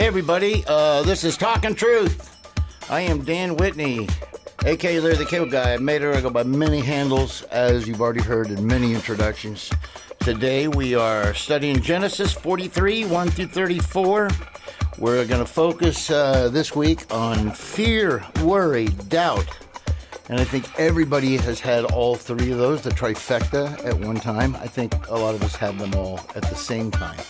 Hey, 0.00 0.06
everybody, 0.06 0.64
uh, 0.66 1.02
this 1.02 1.24
is 1.24 1.36
Talking 1.36 1.74
Truth. 1.74 2.34
I 2.88 3.02
am 3.02 3.22
Dan 3.22 3.54
Whitney, 3.58 4.08
aka 4.64 4.98
Larry 4.98 5.16
the 5.16 5.26
Cable 5.26 5.44
Guy. 5.44 5.74
I 5.74 5.76
made 5.76 6.00
it. 6.00 6.16
I 6.16 6.22
go 6.22 6.30
by 6.30 6.42
many 6.42 6.80
handles, 6.80 7.42
as 7.42 7.86
you've 7.86 8.00
already 8.00 8.22
heard 8.22 8.50
in 8.50 8.66
many 8.66 8.94
introductions. 8.94 9.70
Today 10.20 10.68
we 10.68 10.94
are 10.94 11.34
studying 11.34 11.82
Genesis 11.82 12.32
43, 12.32 13.04
1 13.04 13.28
through 13.28 13.48
34. 13.48 14.30
We're 14.96 15.26
going 15.26 15.44
to 15.44 15.44
focus 15.44 16.10
uh, 16.10 16.48
this 16.48 16.74
week 16.74 17.04
on 17.12 17.50
fear, 17.50 18.24
worry, 18.42 18.86
doubt. 18.86 19.54
And 20.30 20.40
I 20.40 20.44
think 20.44 20.64
everybody 20.80 21.36
has 21.36 21.60
had 21.60 21.84
all 21.84 22.16
three 22.16 22.52
of 22.52 22.56
those, 22.56 22.80
the 22.80 22.88
trifecta, 22.88 23.84
at 23.84 23.98
one 24.00 24.16
time. 24.16 24.56
I 24.56 24.66
think 24.66 24.94
a 25.08 25.14
lot 25.14 25.34
of 25.34 25.42
us 25.42 25.56
have 25.56 25.78
them 25.78 25.94
all 25.94 26.20
at 26.34 26.48
the 26.48 26.56
same 26.56 26.90
time. 26.90 27.20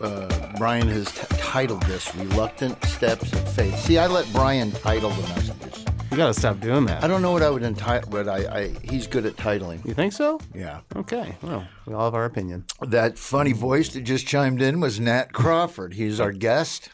Uh, 0.00 0.52
Bryan 0.58 0.88
has 0.88 1.10
t- 1.12 1.35
titled 1.56 1.80
this 1.84 2.14
Reluctant 2.16 2.84
Steps 2.84 3.32
of 3.32 3.54
Faith. 3.54 3.78
See, 3.78 3.96
I 3.96 4.08
let 4.08 4.30
Bryan 4.30 4.72
title 4.72 5.08
the 5.08 5.22
messages. 5.22 5.86
You 6.10 6.18
gotta 6.18 6.34
stop 6.34 6.60
doing 6.60 6.84
that. 6.84 7.02
I 7.02 7.08
don't 7.08 7.22
know 7.22 7.32
what 7.32 7.42
I 7.42 7.48
would 7.48 7.62
entitle, 7.62 8.10
but 8.10 8.28
I, 8.28 8.58
I 8.58 8.74
he's 8.82 9.06
good 9.06 9.24
at 9.24 9.36
titling. 9.36 9.82
You 9.86 9.94
think 9.94 10.12
so? 10.12 10.38
Yeah. 10.54 10.80
Okay. 10.94 11.34
Well, 11.40 11.66
we 11.86 11.94
all 11.94 12.04
have 12.04 12.14
our 12.14 12.26
opinion. 12.26 12.66
That 12.82 13.16
funny 13.16 13.54
voice 13.54 13.88
that 13.94 14.02
just 14.02 14.26
chimed 14.26 14.60
in 14.60 14.80
was 14.80 15.00
Nat 15.00 15.32
Crawford. 15.32 15.94
He's 15.94 16.20
our 16.20 16.30
guest, 16.30 16.90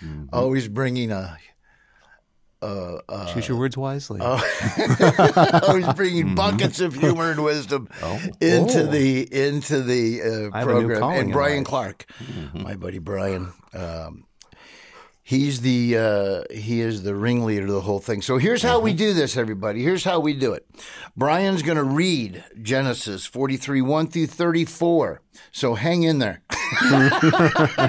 mm-hmm. 0.00 0.28
always 0.32 0.68
bringing 0.68 1.12
a. 1.12 1.36
Uh, 2.66 3.00
uh, 3.08 3.32
Choose 3.32 3.46
your 3.46 3.58
words 3.58 3.76
wisely. 3.76 4.20
Uh, 4.20 4.40
always 5.68 5.86
bringing 5.94 6.26
mm-hmm. 6.26 6.34
buckets 6.34 6.80
of 6.80 6.94
humor 6.94 7.30
and 7.30 7.44
wisdom 7.44 7.88
oh. 8.02 8.20
into 8.40 8.82
Oh. 8.82 8.86
the 8.86 9.46
into 9.46 9.82
the 9.82 10.22
uh, 10.22 10.50
I 10.52 10.58
have 10.60 10.68
a 10.68 10.74
new 10.82 10.88
program. 10.88 11.20
And 11.20 11.32
Bryan. 11.32 11.64
Clark, 11.64 12.06
mm-hmm. 12.18 12.62
my 12.62 12.74
buddy 12.74 12.98
Bryan, 12.98 13.52
um, 13.72 14.24
he's 15.26 15.60
the 15.60 15.98
uh, 15.98 16.54
he 16.54 16.80
is 16.80 17.02
the 17.02 17.14
ringleader 17.14 17.66
of 17.66 17.72
the 17.72 17.80
whole 17.80 17.98
thing. 17.98 18.22
So 18.22 18.38
here's 18.38 18.62
how 18.62 18.78
we 18.78 18.92
do 18.92 19.12
this, 19.12 19.36
everybody. 19.36 19.82
Here's 19.82 20.04
how 20.04 20.20
we 20.20 20.32
do 20.32 20.52
it. 20.52 20.66
Bryan's 21.16 21.62
going 21.62 21.76
to 21.76 21.84
read 21.84 22.44
Genesis 22.62 23.26
43 23.26 23.82
1 23.82 24.06
through 24.06 24.28
34. 24.28 25.20
So 25.50 25.74
hang 25.74 26.04
in 26.04 26.20
there. 26.20 26.42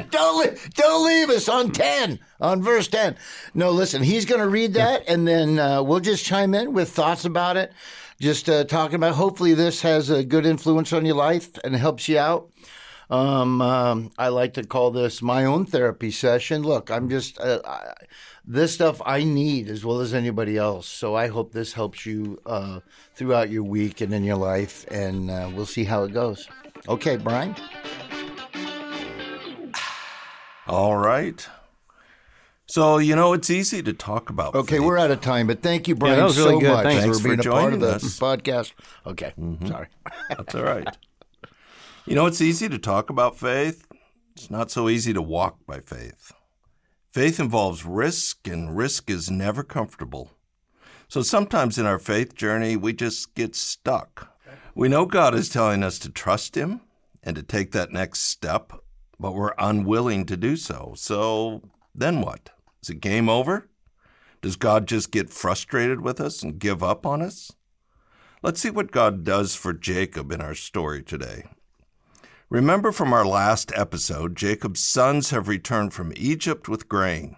don't, 0.10 0.74
don't 0.74 1.06
leave 1.06 1.30
us 1.30 1.48
on 1.48 1.72
10, 1.72 2.20
on 2.42 2.62
verse 2.62 2.88
10. 2.88 3.16
No, 3.54 3.72
listen, 3.72 4.04
he's 4.04 4.26
going 4.26 4.42
to 4.42 4.48
read 4.48 4.74
that, 4.74 5.04
and 5.08 5.28
then 5.28 5.60
uh, 5.60 5.82
we'll 5.82 6.00
just 6.00 6.26
chime 6.26 6.54
in 6.54 6.74
with 6.74 6.90
thoughts 6.90 7.24
about 7.24 7.56
it. 7.56 7.72
Just 8.20 8.50
uh, 8.50 8.64
talking 8.64 8.96
about 8.96 9.16
hopefully 9.16 9.54
this 9.54 9.82
has 9.82 10.10
a 10.10 10.24
good 10.24 10.46
influence 10.46 10.92
on 10.92 11.06
your 11.06 11.16
life 11.16 11.52
and 11.64 11.76
helps 11.76 12.10
you 12.10 12.18
out. 12.18 12.50
Um, 13.10 13.62
um, 13.62 14.12
I 14.18 14.28
like 14.28 14.54
to 14.56 14.66
call 14.66 14.92
this 14.92 15.22
my 15.22 15.46
own 15.46 15.66
therapy 15.66 16.12
session. 16.12 16.64
Look, 16.64 16.92
I'm 16.92 17.10
just 17.10 17.40
uh, 17.40 17.62
I, 17.66 17.94
this 18.46 18.74
stuff 18.74 19.02
I 19.06 19.24
need 19.24 19.70
as 19.70 19.86
well 19.86 20.02
as 20.02 20.14
anybody 20.14 20.58
else. 20.58 20.88
So 20.88 21.16
I 21.16 21.28
hope 21.28 21.54
this 21.54 21.74
helps 21.74 22.06
you 22.06 22.42
uh, 22.46 22.82
throughout 23.16 23.50
your 23.50 23.64
week 23.64 24.02
and 24.02 24.14
in 24.14 24.24
your 24.24 24.36
life, 24.38 24.86
and 24.92 25.32
uh, 25.32 25.50
we'll 25.54 25.66
see 25.66 25.86
how 25.86 26.04
it 26.04 26.14
goes. 26.14 26.48
Okay, 26.88 27.18
Bryan. 27.18 27.56
All 30.68 30.98
right. 30.98 31.48
So, 32.70 32.98
you 32.98 33.16
know, 33.16 33.32
it's 33.32 33.50
easy 33.50 33.82
to 33.84 33.94
talk 33.94 34.30
about. 34.30 34.54
Okay, 34.54 34.76
faith. 34.78 34.86
we're 34.86 34.98
out 34.98 35.10
of 35.10 35.22
time, 35.22 35.48
but 35.48 35.62
thank 35.62 35.88
you, 35.88 35.96
Bryan, 35.96 36.18
that 36.18 36.26
was 36.26 36.38
really 36.38 36.56
so 36.56 36.60
good. 36.60 36.74
much 36.74 36.84
Thanks. 36.84 37.04
Thanks 37.04 37.18
for 37.18 37.24
for 37.24 37.28
being 37.30 37.40
a 37.40 37.44
part 37.50 37.74
of 37.74 37.80
joining 37.80 37.80
the 37.80 37.96
us. 37.96 38.20
podcast. 38.20 38.74
Okay, 39.06 39.34
sorry. 39.66 39.88
That's 40.30 40.56
all 40.56 40.64
right. 40.64 40.98
you 42.08 42.16
know, 42.16 42.26
it's 42.26 42.40
easy 42.40 42.70
to 42.70 42.80
talk 42.80 43.10
about 43.10 43.38
faith. 43.38 43.86
It's 44.34 44.50
not 44.50 44.72
so 44.72 44.88
easy 44.88 45.12
to 45.12 45.22
walk 45.22 45.58
by 45.68 45.82
faith. 45.82 46.32
Faith 47.12 47.38
involves 47.38 47.84
risk, 47.84 48.48
and 48.48 48.78
risk 48.78 49.10
is 49.10 49.30
never 49.30 49.62
comfortable. 49.62 50.32
So 51.10 51.22
sometimes 51.22 51.78
in 51.78 51.86
our 51.86 52.00
faith 52.00 52.34
journey, 52.34 52.78
we 52.78 52.94
just 52.94 53.36
get 53.36 53.58
stuck. 53.58 54.38
We 54.74 54.88
know 54.88 55.06
God 55.06 55.36
is 55.36 55.50
telling 55.50 55.84
us 55.84 56.00
to 56.00 56.10
trust 56.10 56.56
Him 56.56 56.80
and 57.24 57.36
to 57.36 57.44
take 57.44 57.74
that 57.74 57.92
next 57.92 58.20
step, 58.22 58.72
but 59.20 59.36
we're 59.36 59.54
unwilling 59.58 60.26
to 60.28 60.38
do 60.38 60.56
so. 60.56 60.94
So 60.96 61.62
then 61.94 62.22
what? 62.22 62.52
Is 62.82 62.90
it 62.90 63.02
game 63.02 63.28
over? 63.28 63.68
Does 64.42 64.56
God 64.56 64.88
just 64.88 65.12
get 65.12 65.30
frustrated 65.30 66.00
with 66.00 66.22
us 66.22 66.42
and 66.42 66.58
give 66.58 66.82
up 66.82 67.06
on 67.06 67.22
us? 67.22 67.52
Let's 68.42 68.62
see 68.62 68.70
what 68.70 68.92
God 68.92 69.26
does 69.26 69.56
for 69.56 69.74
Jacob 69.74 70.32
in 70.32 70.40
our 70.40 70.56
story 70.56 71.04
today. 71.04 71.44
Remember 72.50 72.94
from 72.94 73.12
our 73.12 73.26
last 73.26 73.74
episode, 73.76 74.38
Jacob's 74.38 74.80
sons 74.80 75.32
have 75.32 75.50
returned 75.50 75.94
from 75.94 76.14
Egypt 76.16 76.70
with 76.70 76.88
grain, 76.88 77.36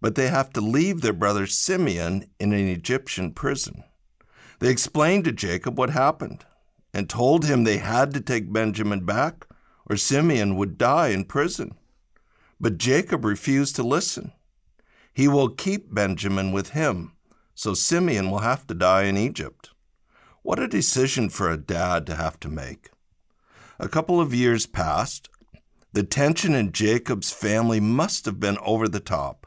but 0.00 0.16
they 0.16 0.26
have 0.26 0.50
to 0.54 0.60
leave 0.60 1.02
their 1.02 1.12
brother 1.12 1.46
Simeon 1.46 2.28
in 2.40 2.52
an 2.52 2.66
Egyptian 2.66 3.32
prison. 3.32 3.84
They 4.58 4.70
explained 4.70 5.22
to 5.26 5.32
Jacob 5.32 5.78
what 5.78 5.90
happened 5.90 6.44
and 6.92 7.08
told 7.08 7.44
him 7.44 7.62
they 7.62 7.78
had 7.78 8.12
to 8.14 8.20
take 8.20 8.52
Benjamin 8.52 9.04
back 9.04 9.46
or 9.88 9.96
Simeon 9.96 10.56
would 10.56 10.78
die 10.78 11.08
in 11.08 11.26
prison. 11.26 11.76
But 12.58 12.78
Jacob 12.78 13.24
refused 13.24 13.76
to 13.76 13.84
listen. 13.84 14.32
He 15.12 15.28
will 15.28 15.48
keep 15.48 15.94
Benjamin 15.94 16.50
with 16.50 16.70
him, 16.70 17.12
so 17.54 17.72
Simeon 17.72 18.32
will 18.32 18.40
have 18.40 18.66
to 18.66 18.74
die 18.74 19.04
in 19.04 19.16
Egypt. 19.16 19.70
What 20.42 20.58
a 20.58 20.66
decision 20.66 21.28
for 21.28 21.48
a 21.48 21.56
dad 21.56 22.04
to 22.06 22.16
have 22.16 22.40
to 22.40 22.48
make. 22.48 22.90
A 23.78 23.88
couple 23.88 24.20
of 24.20 24.32
years 24.32 24.66
passed. 24.66 25.28
The 25.92 26.04
tension 26.04 26.54
in 26.54 26.70
Jacob's 26.70 27.32
family 27.32 27.80
must 27.80 28.24
have 28.24 28.38
been 28.38 28.58
over 28.58 28.88
the 28.88 29.00
top. 29.00 29.46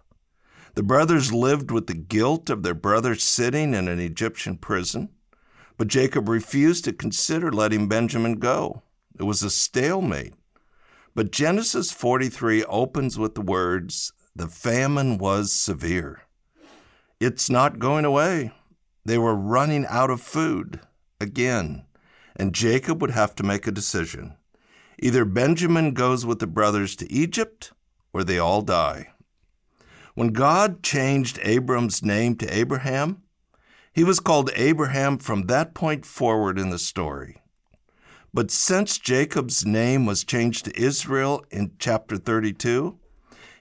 The 0.76 0.84
brothers 0.84 1.34
lived 1.34 1.72
with 1.72 1.88
the 1.88 1.96
guilt 1.96 2.50
of 2.50 2.62
their 2.62 2.74
brother 2.74 3.16
sitting 3.16 3.74
in 3.74 3.88
an 3.88 4.00
Egyptian 4.00 4.58
prison, 4.58 5.10
but 5.78 5.88
Jacob 5.88 6.28
refused 6.30 6.84
to 6.86 6.94
consider 6.94 7.52
letting 7.52 7.88
Benjamin 7.88 8.34
go. 8.36 8.84
It 9.18 9.24
was 9.24 9.42
a 9.44 9.50
stalemate. 9.50 10.34
But 11.16 11.32
Genesis 11.32 11.92
43 11.92 12.64
opens 12.66 13.18
with 13.18 13.34
the 13.34 13.42
words, 13.42 14.14
The 14.36 14.48
famine 14.48 15.18
was 15.18 15.52
severe. 15.52 16.22
It's 17.20 17.50
not 17.50 17.80
going 17.80 18.06
away. 18.06 18.52
They 19.04 19.18
were 19.18 19.34
running 19.34 19.86
out 19.88 20.12
of 20.12 20.22
food 20.22 20.82
again, 21.20 21.87
and 22.38 22.56
Jacob 22.56 23.02
would 23.02 23.12
have 23.12 23.36
to 23.36 23.44
make 23.44 23.68
a 23.68 23.72
decision. 23.72 24.38
Either 25.00 25.26
Benjamin 25.26 25.94
goes 25.94 26.26
with 26.26 26.40
the 26.40 26.48
brothers 26.48 26.96
to 26.96 27.12
Egypt, 27.12 27.74
or 28.14 28.24
they 28.24 28.40
all 28.40 28.62
die. 28.62 29.10
When 30.16 30.30
God 30.30 30.82
changed 30.82 31.40
Abram's 31.44 32.02
name 32.02 32.36
to 32.38 32.56
Abraham, 32.56 33.24
he 33.94 34.04
was 34.04 34.20
called 34.20 34.52
Abraham 34.56 35.18
from 35.18 35.48
that 35.48 35.74
point 35.74 36.06
forward 36.06 36.58
in 36.58 36.70
the 36.70 36.80
story. 36.80 37.42
But 38.34 38.52
since 38.52 39.00
Jacob's 39.00 39.66
name 39.66 40.06
was 40.06 40.24
changed 40.24 40.66
to 40.66 40.80
Israel 40.80 41.44
in 41.50 41.72
chapter 41.80 42.18
32, 42.18 42.98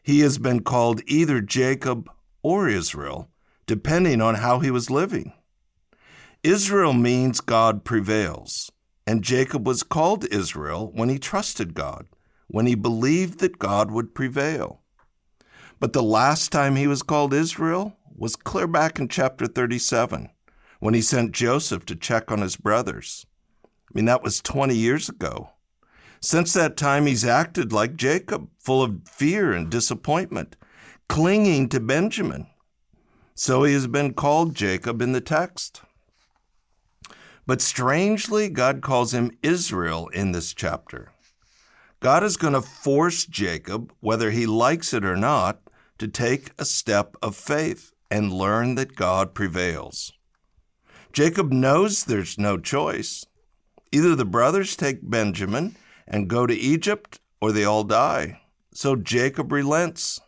he 0.03 0.21
has 0.21 0.39
been 0.39 0.61
called 0.61 1.01
either 1.07 1.41
Jacob 1.41 2.11
or 2.43 2.69
Israel, 2.69 3.31
depending 3.67 4.21
on 4.21 4.37
how 4.37 4.61
he 4.61 4.71
was 4.71 4.91
living. 4.91 5.33
Israel 6.47 6.93
means 6.93 7.41
God 7.41 7.83
prevails, 7.83 8.71
and 9.05 9.25
Jacob 9.25 9.67
was 9.67 9.83
called 9.83 10.33
Israel 10.33 10.93
when 10.95 11.09
he 11.09 11.19
trusted 11.19 11.75
God, 11.75 12.07
when 12.47 12.67
he 12.67 12.77
believed 12.77 13.41
that 13.41 13.59
God 13.59 13.91
would 13.91 14.15
prevail. 14.15 14.81
But 15.81 15.93
the 15.93 16.05
last 16.05 16.53
time 16.53 16.77
he 16.77 16.87
was 16.87 17.03
called 17.03 17.35
Israel 17.35 17.97
was 18.15 18.37
clear 18.37 18.69
back 18.69 19.01
in 19.01 19.09
chapter 19.09 19.49
37, 19.49 20.29
when 20.79 20.95
he 20.95 21.03
sent 21.03 21.33
Joseph 21.33 21.85
to 21.87 21.97
check 21.97 22.31
on 22.31 22.43
his 22.43 22.55
brothers. 22.55 23.27
I 23.65 23.69
mean, 23.95 24.05
that 24.05 24.23
was 24.23 24.41
20 24.41 24.73
years 24.73 25.09
ago. 25.09 25.51
Since 26.21 26.53
that 26.53 26.77
time, 26.77 27.07
he's 27.07 27.25
acted 27.25 27.73
like 27.73 27.97
Jacob, 27.97 28.51
full 28.61 28.85
of 28.85 29.01
fear 29.09 29.53
and 29.53 29.69
disappointment, 29.69 30.55
clinging 31.09 31.69
to 31.71 31.81
Benjamin. 31.81 32.47
So 33.35 33.65
he 33.65 33.75
has 33.75 33.89
been 33.89 34.15
called 34.15 34.55
Jacob 34.55 35.03
in 35.03 35.11
the 35.11 35.21
text. 35.21 35.83
But 37.47 37.61
strangely, 37.61 38.49
God 38.49 38.83
calls 38.83 39.15
him 39.15 39.31
Israel 39.43 40.09
in 40.09 40.33
this 40.33 40.53
chapter. 40.53 41.13
God 42.01 42.23
is 42.25 42.37
going 42.37 42.55
to 42.55 42.61
force 42.61 43.25
Jacob, 43.25 43.93
whether 44.01 44.31
he 44.31 44.47
likes 44.47 44.93
it 44.93 45.05
or 45.05 45.17
not, 45.17 45.61
to 45.99 46.09
take 46.09 46.51
a 46.59 46.65
step 46.65 47.17
of 47.23 47.37
faith 47.37 47.93
and 48.11 48.33
learn 48.33 48.75
that 48.75 48.97
God 48.97 49.35
prevails. 49.35 50.13
Jacob 51.13 51.53
knows 51.53 52.05
there's 52.05 52.39
no 52.39 52.59
choice. 52.59 53.25
Either 53.93 54.15
the 54.15 54.25
brothers 54.25 54.77
take 54.77 55.09
Benjamin 55.09 55.77
and 56.07 56.29
go 56.29 56.47
to 56.47 56.55
Egypt, 56.55 57.21
or 57.41 57.53
they 57.53 57.65
all 57.65 57.85
die. 57.85 58.41
So 58.75 58.97
Jacob 58.97 59.53
relents. 59.53 60.21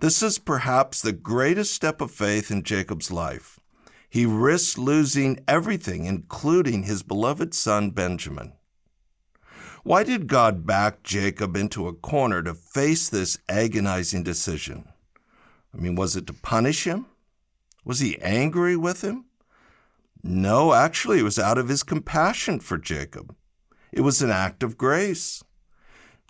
This 0.00 0.22
is 0.22 0.38
perhaps 0.38 1.00
the 1.00 1.12
greatest 1.12 1.72
step 1.72 2.00
of 2.00 2.10
faith 2.10 2.50
in 2.50 2.62
Jacob's 2.64 3.12
life. 3.12 3.60
He 4.14 4.26
risks 4.26 4.78
losing 4.78 5.40
everything, 5.48 6.04
including 6.04 6.84
his 6.84 7.02
beloved 7.02 7.52
son 7.52 7.90
Benjamin. 7.90 8.52
Why 9.82 10.04
did 10.04 10.28
God 10.28 10.64
back 10.64 11.02
Jacob 11.02 11.56
into 11.56 11.88
a 11.88 11.92
corner 11.92 12.40
to 12.44 12.54
face 12.54 13.08
this 13.08 13.38
agonizing 13.48 14.22
decision? 14.22 14.88
I 15.76 15.78
mean, 15.80 15.96
was 15.96 16.14
it 16.14 16.28
to 16.28 16.32
punish 16.32 16.84
him? 16.84 17.06
Was 17.84 17.98
he 17.98 18.16
angry 18.22 18.76
with 18.76 19.02
him? 19.02 19.24
No, 20.22 20.74
actually, 20.74 21.18
it 21.18 21.24
was 21.24 21.40
out 21.40 21.58
of 21.58 21.68
his 21.68 21.82
compassion 21.82 22.60
for 22.60 22.78
Jacob. 22.78 23.34
It 23.90 24.02
was 24.02 24.22
an 24.22 24.30
act 24.30 24.62
of 24.62 24.78
grace. 24.78 25.42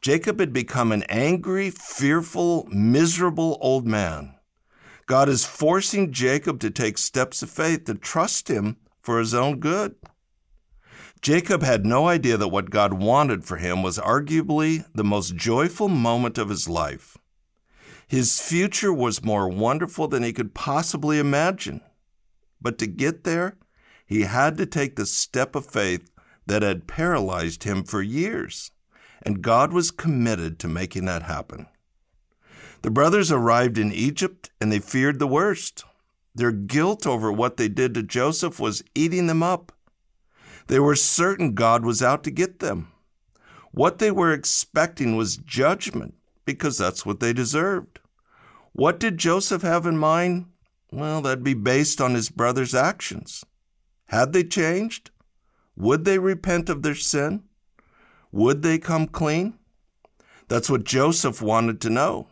Jacob 0.01 0.41
had 0.41 0.55
become 0.55 0.91
an 0.91 1.03
angry, 1.11 1.69
fearful, 1.69 2.67
miserable 2.71 3.59
old 3.61 3.87
man. 3.87 4.37
God 5.07 5.29
is 5.29 5.45
forcing 5.45 6.13
Jacob 6.13 6.61
to 6.61 6.71
take 6.71 6.97
steps 6.99 7.43
of 7.43 7.51
faith 7.51 7.85
to 7.85 7.95
trust 7.95 8.49
him 8.49 8.77
for 9.03 9.19
his 9.19 9.35
own 9.35 9.61
good. 9.61 9.97
Jacob 11.21 11.63
had 11.63 11.87
no 11.87 12.07
idea 12.07 12.37
that 12.37 12.49
what 12.49 12.71
God 12.71 12.93
wanted 12.93 13.45
for 13.45 13.57
him 13.57 13.83
was 13.83 13.99
arguably 13.99 14.85
the 14.95 15.05
most 15.05 15.37
joyful 15.37 15.89
moment 15.89 16.37
of 16.39 16.51
his 16.51 16.69
life. 16.69 17.17
His 18.07 18.41
future 18.41 18.93
was 18.93 19.25
more 19.25 19.49
wonderful 19.49 20.09
than 20.09 20.23
he 20.23 20.33
could 20.33 20.55
possibly 20.55 21.19
imagine. 21.19 21.81
But 22.61 22.79
to 22.79 22.87
get 22.87 23.25
there, 23.25 23.57
he 24.07 24.23
had 24.23 24.59
to 24.59 24.67
take 24.67 24.97
the 24.97 25.07
step 25.07 25.55
of 25.55 25.67
faith 25.67 26.11
that 26.47 26.63
had 26.63 26.87
paralyzed 26.87 27.65
him 27.65 27.85
for 27.85 28.03
years, 28.03 28.71
and 29.23 29.43
God 29.43 29.73
was 29.73 29.91
committed 29.91 30.59
to 30.59 30.69
making 30.69 31.07
that 31.07 31.23
happen. 31.23 31.67
The 32.85 32.91
brothers 32.91 33.33
arrived 33.33 33.79
in 33.79 33.95
Egypt 33.95 34.51
and 34.61 34.71
they 34.71 34.79
feared 34.79 35.19
the 35.19 35.27
worst. 35.27 35.85
Their 36.35 36.53
guilt 36.53 37.07
over 37.07 37.33
what 37.33 37.57
they 37.57 37.67
did 37.67 37.95
to 37.95 38.03
Joseph 38.03 38.61
was 38.61 38.85
eating 38.95 39.27
them 39.27 39.43
up. 39.43 39.73
They 40.67 40.79
were 40.79 40.95
certain 40.95 41.55
God 41.55 41.83
was 41.83 42.03
out 42.03 42.23
to 42.25 42.31
get 42.31 42.59
them. 42.59 42.93
What 43.73 44.01
they 44.01 44.11
were 44.11 44.35
expecting 44.35 45.17
was 45.17 45.39
judgment 45.39 46.13
because 46.45 46.77
that's 46.77 47.07
what 47.07 47.21
they 47.21 47.33
deserved. 47.33 48.01
What 48.75 49.01
did 49.01 49.17
Joseph 49.17 49.63
have 49.63 49.87
in 49.87 49.97
mind? 49.97 50.45
Well, 50.93 51.23
that'd 51.23 51.43
be 51.43 51.55
based 51.55 52.03
on 52.03 52.13
his 52.13 52.29
brother's 52.29 52.75
actions. 52.75 53.47
Had 54.09 54.35
they 54.35 54.45
changed? 54.45 55.11
Would 55.75 56.05
they 56.05 56.19
repent 56.19 56.69
of 56.69 56.83
their 56.83 56.95
sin? 56.95 57.45
Would 58.31 58.61
they 58.61 58.77
come 58.77 59.07
clean? 59.07 59.55
That's 60.49 60.69
what 60.69 60.85
Joseph 60.85 61.41
wanted 61.41 61.81
to 61.81 61.89
know. 61.89 62.29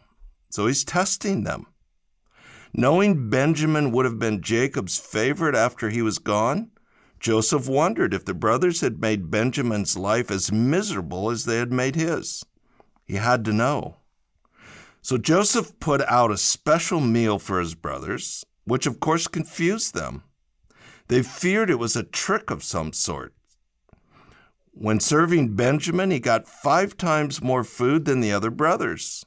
So 0.53 0.67
he's 0.67 0.85
testing 0.85 1.45
them. 1.45 1.65
Knowing 2.75 3.31
Benjamin 3.31 3.91
would 3.91 4.05
have 4.05 4.19
been 4.19 4.43
Jacob's 4.43 4.99
favorite 4.99 5.55
after 5.55 5.89
he 5.89 6.03
was 6.03 6.19
gone, 6.19 6.71
Joseph 7.19 7.67
wondered 7.67 8.13
if 8.13 8.27
the 8.27 8.35
brothers 8.35 8.83
had 8.83 9.01
made 9.01 9.31
Benjamin's 9.31 9.97
life 9.97 10.31
as 10.31 10.53
miserable 10.53 11.31
as 11.31 11.47
they 11.47 11.57
had 11.57 11.73
made 11.73 11.97
his. 11.97 12.45
He 13.07 13.15
had 13.15 13.47
to 13.47 13.53
know. 13.55 13.97
So 15.01 15.17
Joseph 15.17 15.81
put 15.81 16.03
out 16.03 16.31
a 16.31 16.37
special 16.37 17.01
meal 17.01 17.39
for 17.39 17.59
his 17.59 17.75
brothers, 17.75 18.45
which 18.65 18.87
of 18.87 19.01
course 19.01 19.29
confused 19.29 19.95
them. 19.95 20.23
They 21.09 21.23
feared 21.23 21.71
it 21.71 21.79
was 21.79 21.97
a 21.97 22.03
trick 22.03 22.51
of 22.51 22.63
some 22.63 22.93
sort. 22.93 23.35
When 24.73 25.01
serving 25.01 25.57
Benjamin, 25.57 26.11
he 26.11 26.21
got 26.21 26.47
five 26.47 26.99
times 26.99 27.41
more 27.41 27.65
food 27.65 28.05
than 28.05 28.21
the 28.21 28.33
other 28.33 28.51
brothers. 28.51 29.25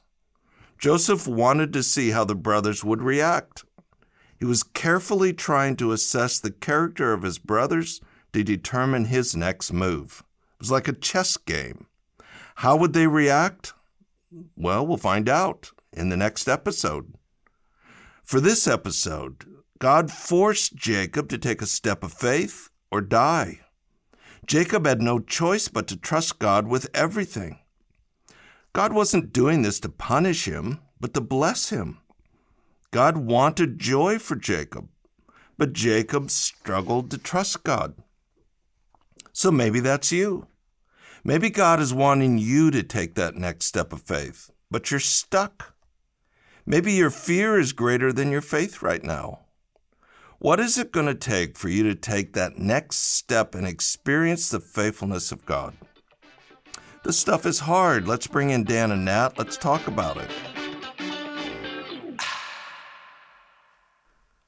Joseph 0.78 1.26
wanted 1.26 1.72
to 1.72 1.82
see 1.82 2.10
how 2.10 2.24
the 2.24 2.34
brothers 2.34 2.84
would 2.84 3.02
react. 3.02 3.64
He 4.38 4.44
was 4.44 4.62
carefully 4.62 5.32
trying 5.32 5.76
to 5.76 5.92
assess 5.92 6.38
the 6.38 6.50
character 6.50 7.12
of 7.12 7.22
his 7.22 7.38
brothers 7.38 8.00
to 8.32 8.44
determine 8.44 9.06
his 9.06 9.34
next 9.34 9.72
move. 9.72 10.22
It 10.54 10.60
was 10.60 10.70
like 10.70 10.88
a 10.88 10.92
chess 10.92 11.36
game. 11.36 11.86
How 12.56 12.76
would 12.76 12.92
they 12.92 13.06
react? 13.06 13.72
Well, 14.56 14.86
we'll 14.86 14.98
find 14.98 15.28
out 15.28 15.72
in 15.92 16.10
the 16.10 16.16
next 16.16 16.48
episode. 16.48 17.14
For 18.22 18.40
this 18.40 18.66
episode, 18.66 19.44
God 19.78 20.10
forced 20.10 20.74
Jacob 20.74 21.28
to 21.30 21.38
take 21.38 21.62
a 21.62 21.66
step 21.66 22.02
of 22.02 22.12
faith 22.12 22.70
or 22.90 23.00
die. 23.00 23.60
Jacob 24.46 24.86
had 24.86 25.00
no 25.00 25.18
choice 25.18 25.68
but 25.68 25.86
to 25.88 25.96
trust 25.96 26.38
God 26.38 26.66
with 26.66 26.88
everything. 26.94 27.58
God 28.76 28.92
wasn't 28.92 29.32
doing 29.32 29.62
this 29.62 29.80
to 29.80 29.88
punish 29.88 30.44
him, 30.44 30.80
but 31.00 31.14
to 31.14 31.22
bless 31.22 31.70
him. 31.70 31.96
God 32.90 33.16
wanted 33.16 33.78
joy 33.78 34.18
for 34.18 34.36
Jacob, 34.36 34.90
but 35.56 35.72
Jacob 35.72 36.30
struggled 36.30 37.10
to 37.10 37.16
trust 37.16 37.64
God. 37.64 37.94
So 39.32 39.50
maybe 39.50 39.80
that's 39.80 40.12
you. 40.12 40.48
Maybe 41.24 41.48
God 41.48 41.80
is 41.80 41.94
wanting 41.94 42.36
you 42.36 42.70
to 42.70 42.82
take 42.82 43.14
that 43.14 43.34
next 43.34 43.64
step 43.64 43.94
of 43.94 44.02
faith, 44.02 44.50
but 44.70 44.90
you're 44.90 45.00
stuck. 45.00 45.74
Maybe 46.66 46.92
your 46.92 47.08
fear 47.08 47.58
is 47.58 47.72
greater 47.72 48.12
than 48.12 48.30
your 48.30 48.42
faith 48.42 48.82
right 48.82 49.02
now. 49.02 49.46
What 50.38 50.60
is 50.60 50.76
it 50.76 50.92
going 50.92 51.06
to 51.06 51.14
take 51.14 51.56
for 51.56 51.70
you 51.70 51.82
to 51.84 51.94
take 51.94 52.34
that 52.34 52.58
next 52.58 52.98
step 52.98 53.54
and 53.54 53.66
experience 53.66 54.50
the 54.50 54.60
faithfulness 54.60 55.32
of 55.32 55.46
God? 55.46 55.72
This 57.06 57.16
stuff 57.16 57.46
is 57.46 57.60
hard. 57.60 58.08
Let's 58.08 58.26
bring 58.26 58.50
in 58.50 58.64
Dan 58.64 58.90
and 58.90 59.04
Nat. 59.04 59.38
Let's 59.38 59.56
talk 59.56 59.86
about 59.86 60.16
it. 60.16 60.28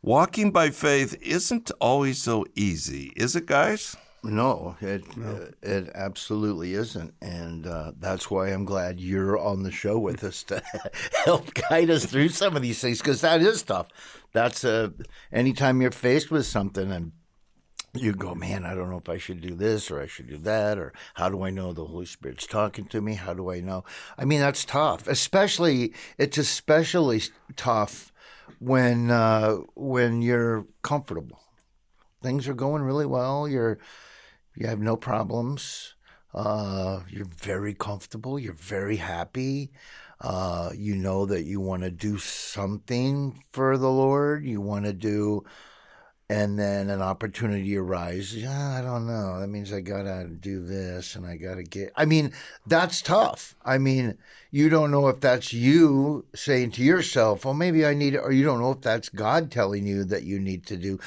Walking 0.03 0.51
by 0.51 0.71
faith 0.71 1.17
isn't 1.23 1.71
always 1.81 2.21
so 2.21 2.47
easy, 2.57 3.13
is 3.15 3.37
it, 3.37 3.47
guys? 3.47 3.95
No, 4.25 4.75
it 4.81 5.05
uh, 5.25 5.53
it 5.63 5.93
absolutely 5.95 6.75
isn't, 6.75 7.15
and 7.23 7.65
uh, 7.65 7.93
that's 7.97 8.29
why 8.29 8.49
I'm 8.49 8.65
glad 8.65 8.99
you're 8.99 9.39
on 9.39 9.63
the 9.63 9.71
show 9.71 9.97
with 9.97 10.25
us 10.25 10.43
to 10.45 10.61
help 11.25 11.55
guide 11.55 11.91
us 11.91 12.07
through 12.07 12.31
some 12.31 12.57
of 12.57 12.63
these 12.63 12.81
things 12.81 12.99
because 12.99 13.21
that 13.21 13.41
is 13.41 13.63
tough. 13.63 13.87
That's 14.33 14.65
uh, 14.65 14.89
anytime 15.33 15.81
you're 15.81 15.93
faced 15.93 16.33
with 16.33 16.47
something 16.47 16.91
and 16.91 17.13
you 18.01 18.13
go, 18.13 18.35
man, 18.35 18.65
I 18.65 18.75
don't 18.75 18.91
know 18.91 18.99
if 18.99 19.09
I 19.09 19.19
should 19.19 19.41
do 19.41 19.55
this 19.55 19.91
or 19.91 20.01
I 20.01 20.07
should 20.07 20.29
do 20.29 20.39
that, 20.39 20.79
or 20.79 20.93
how 21.15 21.29
do 21.29 21.43
I 21.43 21.51
know 21.51 21.73
the 21.73 21.85
Holy 21.85 22.07
Spirit's 22.07 22.47
talking 22.47 22.87
to 22.87 23.01
me? 23.01 23.15
How 23.15 23.35
do 23.35 23.51
I 23.51 23.61
know? 23.61 23.85
I 24.17 24.25
mean, 24.25 24.41
that's 24.41 24.65
tough. 24.65 25.07
Especially, 25.07 25.93
it's 26.17 26.39
especially 26.39 27.23
tough 27.57 28.13
when 28.59 29.11
uh, 29.11 29.57
when 29.75 30.23
you're 30.23 30.67
comfortable. 30.83 31.41
Things 32.23 32.49
are 32.49 32.55
going 32.55 32.83
really 32.83 33.07
well. 33.07 33.49
You're 33.49 33.79
you 34.55 34.67
have 34.67 34.81
no 34.81 34.97
problems. 34.97 35.95
Uh, 36.35 37.01
you're 37.09 37.25
very 37.25 37.75
comfortable. 37.75 38.39
You're 38.39 38.53
very 38.55 38.97
happy. 38.97 39.71
Uh, 40.21 40.71
you 40.75 40.97
know 40.97 41.27
that 41.27 41.45
you 41.45 41.61
want 41.61 41.83
to 41.85 41.91
do 41.91 42.19
something 42.19 43.43
for 43.53 43.79
the 43.79 43.91
Lord. 43.91 44.45
You 44.45 44.61
want 44.61 44.85
to 44.85 44.93
do, 44.93 45.45
and 46.31 46.59
then 46.59 46.91
an 46.91 47.01
opportunity 47.01 47.77
arises. 47.77 48.43
Yeah, 48.43 48.79
I 48.79 48.83
don't 48.83 49.07
know. 49.07 49.41
That 49.41 49.49
means 49.49 49.73
I 49.73 49.81
gotta 49.81 50.29
do 50.29 50.65
this, 50.65 51.17
and 51.17 51.27
I 51.27 51.37
gotta 51.37 51.63
get. 51.63 51.93
I 51.97 52.05
mean, 52.05 52.33
that's 52.67 53.01
tough. 53.01 53.55
I 53.65 53.79
mean, 53.79 54.19
you 54.51 54.69
don't 54.69 54.91
know 54.91 55.09
if 55.09 55.21
that's 55.21 55.53
you 55.53 56.27
saying 56.35 56.73
to 56.73 56.83
yourself, 56.83 57.45
"Well, 57.45 57.55
maybe 57.55 57.87
I 57.87 57.95
need," 57.95 58.17
or 58.17 58.33
you 58.33 58.45
don't 58.45 58.61
know 58.61 58.73
if 58.73 58.81
that's 58.81 59.09
God 59.09 59.51
telling 59.51 59.87
you 59.87 60.05
that 60.05 60.25
you 60.25 60.39
need 60.39 60.67
to 60.67 60.77
do. 60.77 60.99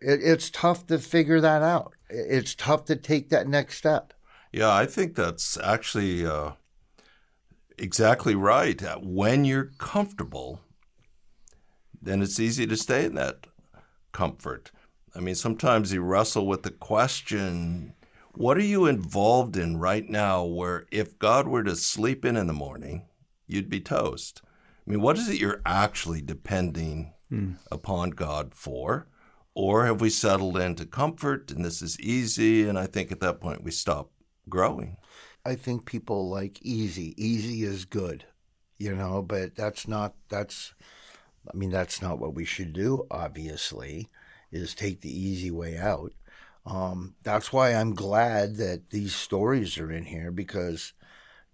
It, 0.00 0.20
it's 0.22 0.50
tough 0.50 0.86
to 0.88 0.98
figure 0.98 1.40
that 1.40 1.62
out 1.62 1.92
it's 2.12 2.54
tough 2.54 2.84
to 2.86 2.96
take 2.96 3.30
that 3.30 3.48
next 3.48 3.78
step. 3.78 4.12
Yeah, 4.52 4.72
I 4.72 4.86
think 4.86 5.14
that's 5.14 5.56
actually 5.58 6.26
uh, 6.26 6.52
exactly 7.78 8.34
right. 8.34 8.80
When 9.02 9.44
you're 9.44 9.70
comfortable, 9.78 10.60
then 12.00 12.22
it's 12.22 12.38
easy 12.38 12.66
to 12.66 12.76
stay 12.76 13.06
in 13.06 13.14
that 13.14 13.46
comfort. 14.12 14.70
I 15.14 15.20
mean, 15.20 15.34
sometimes 15.34 15.92
you 15.92 16.02
wrestle 16.02 16.46
with 16.46 16.62
the 16.62 16.70
question 16.70 17.94
what 18.34 18.56
are 18.56 18.62
you 18.62 18.86
involved 18.86 19.58
in 19.58 19.76
right 19.76 20.08
now 20.08 20.42
where 20.44 20.86
if 20.90 21.18
God 21.18 21.46
were 21.46 21.62
to 21.64 21.76
sleep 21.76 22.24
in 22.24 22.36
in 22.36 22.46
the 22.46 22.54
morning, 22.54 23.06
you'd 23.46 23.68
be 23.68 23.80
toast? 23.80 24.40
I 24.86 24.90
mean, 24.90 25.02
what 25.02 25.18
is 25.18 25.28
it 25.28 25.38
you're 25.38 25.60
actually 25.66 26.22
depending 26.22 27.12
mm. 27.30 27.56
upon 27.70 28.10
God 28.10 28.54
for? 28.54 29.06
Or 29.54 29.84
have 29.84 30.00
we 30.00 30.08
settled 30.08 30.56
into 30.56 30.86
comfort 30.86 31.50
and 31.50 31.62
this 31.62 31.82
is 31.82 32.00
easy? 32.00 32.66
And 32.66 32.78
I 32.78 32.86
think 32.86 33.12
at 33.12 33.20
that 33.20 33.38
point 33.38 33.64
we 33.64 33.70
stop 33.70 34.10
growing. 34.48 34.96
I 35.44 35.54
think 35.54 35.84
people 35.84 36.30
like 36.30 36.58
easy. 36.62 37.14
Easy 37.22 37.64
is 37.64 37.84
good, 37.84 38.24
you 38.78 38.94
know, 38.96 39.20
but 39.20 39.54
that's 39.54 39.86
not, 39.86 40.14
that's, 40.30 40.72
I 41.52 41.56
mean, 41.56 41.70
that's 41.70 42.00
not 42.00 42.18
what 42.18 42.34
we 42.34 42.44
should 42.44 42.72
do, 42.72 43.06
obviously, 43.10 44.08
is 44.50 44.74
take 44.74 45.00
the 45.00 45.16
easy 45.16 45.50
way 45.50 45.78
out. 45.78 46.12
Um, 46.64 47.16
that's 47.24 47.52
why 47.52 47.74
I'm 47.74 47.94
glad 47.94 48.56
that 48.56 48.90
these 48.90 49.14
stories 49.14 49.78
are 49.78 49.90
in 49.90 50.04
here 50.04 50.30
because 50.30 50.92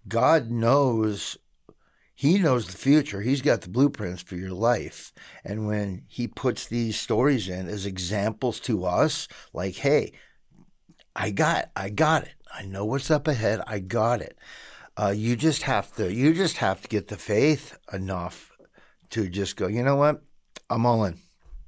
God 0.07 0.51
knows 0.51 1.37
he 2.13 2.37
knows 2.37 2.67
the 2.67 2.77
future. 2.77 3.21
He's 3.21 3.41
got 3.41 3.61
the 3.61 3.69
blueprints 3.69 4.21
for 4.21 4.35
your 4.35 4.51
life. 4.51 5.13
And 5.45 5.65
when 5.65 6.03
he 6.09 6.27
puts 6.27 6.67
these 6.67 6.99
stories 6.99 7.47
in 7.47 7.69
as 7.69 7.85
examples 7.85 8.59
to 8.61 8.83
us, 8.83 9.29
like, 9.53 9.77
hey, 9.77 10.11
I 11.15 11.31
got 11.31 11.69
I 11.77 11.89
got 11.89 12.23
it. 12.23 12.35
I 12.53 12.65
know 12.65 12.83
what's 12.83 13.09
up 13.09 13.27
ahead. 13.27 13.61
I 13.65 13.79
got 13.79 14.21
it. 14.21 14.37
Uh, 14.97 15.13
you 15.15 15.37
just 15.37 15.61
have 15.63 15.95
to. 15.95 16.13
You 16.13 16.33
just 16.33 16.57
have 16.57 16.81
to 16.81 16.89
get 16.89 17.07
the 17.07 17.15
faith 17.15 17.77
enough 17.93 18.48
to 19.11 19.29
just 19.29 19.55
go. 19.55 19.67
You 19.67 19.83
know 19.83 19.95
what? 19.95 20.21
I'm 20.69 20.85
all 20.85 21.03
in. 21.05 21.17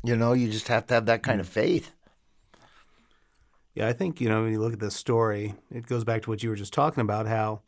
You 0.03 0.15
know, 0.15 0.33
you 0.33 0.49
just 0.49 0.67
have 0.67 0.87
to 0.87 0.95
have 0.95 1.05
that 1.05 1.23
kind 1.23 1.39
of 1.39 1.47
mm. 1.47 1.51
faith. 1.51 1.93
Yeah, 3.73 3.87
I 3.87 3.93
think, 3.93 4.19
you 4.19 4.27
know, 4.27 4.43
when 4.43 4.51
you 4.51 4.59
look 4.59 4.73
at 4.73 4.79
this 4.79 4.95
story, 4.95 5.55
it 5.71 5.87
goes 5.87 6.03
back 6.03 6.23
to 6.23 6.29
what 6.29 6.43
you 6.43 6.49
were 6.49 6.55
just 6.55 6.73
talking 6.73 7.01
about 7.01 7.27
how 7.27 7.61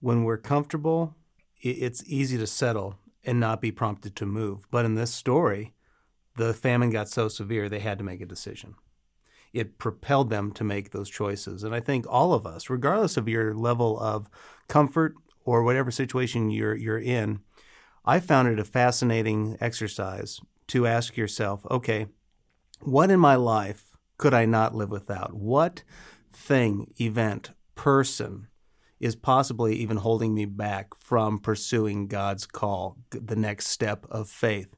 when 0.00 0.22
we're 0.22 0.38
comfortable, 0.38 1.16
it's 1.60 2.04
easy 2.06 2.38
to 2.38 2.46
settle 2.46 2.98
and 3.24 3.40
not 3.40 3.60
be 3.60 3.72
prompted 3.72 4.14
to 4.16 4.26
move. 4.26 4.66
But 4.70 4.84
in 4.84 4.94
this 4.94 5.12
story, 5.12 5.72
the 6.36 6.52
famine 6.52 6.90
got 6.90 7.08
so 7.08 7.28
severe 7.28 7.68
they 7.68 7.80
had 7.80 7.98
to 7.98 8.04
make 8.04 8.20
a 8.20 8.26
decision. 8.26 8.74
It 9.52 9.78
propelled 9.78 10.30
them 10.30 10.52
to 10.52 10.64
make 10.64 10.90
those 10.90 11.08
choices. 11.08 11.64
And 11.64 11.74
I 11.74 11.80
think 11.80 12.06
all 12.08 12.34
of 12.34 12.46
us, 12.46 12.68
regardless 12.68 13.16
of 13.16 13.28
your 13.28 13.54
level 13.54 13.98
of 13.98 14.28
comfort 14.68 15.14
or 15.44 15.62
whatever 15.62 15.90
situation 15.90 16.50
you're 16.50 16.76
you're 16.76 16.98
in, 16.98 17.40
I 18.04 18.20
found 18.20 18.48
it 18.48 18.58
a 18.58 18.64
fascinating 18.64 19.56
exercise 19.60 20.40
to 20.68 20.86
ask 20.86 21.16
yourself, 21.16 21.64
okay, 21.70 22.06
what 22.80 23.10
in 23.10 23.18
my 23.18 23.34
life 23.34 23.96
could 24.18 24.34
I 24.34 24.44
not 24.44 24.74
live 24.74 24.90
without? 24.90 25.32
What 25.32 25.82
thing, 26.30 26.92
event, 27.00 27.50
person 27.74 28.48
is 29.00 29.16
possibly 29.16 29.76
even 29.76 29.96
holding 29.96 30.34
me 30.34 30.44
back 30.44 30.94
from 30.94 31.38
pursuing 31.38 32.06
God's 32.06 32.46
call, 32.46 32.98
the 33.10 33.36
next 33.36 33.68
step 33.68 34.06
of 34.10 34.28
faith? 34.28 34.76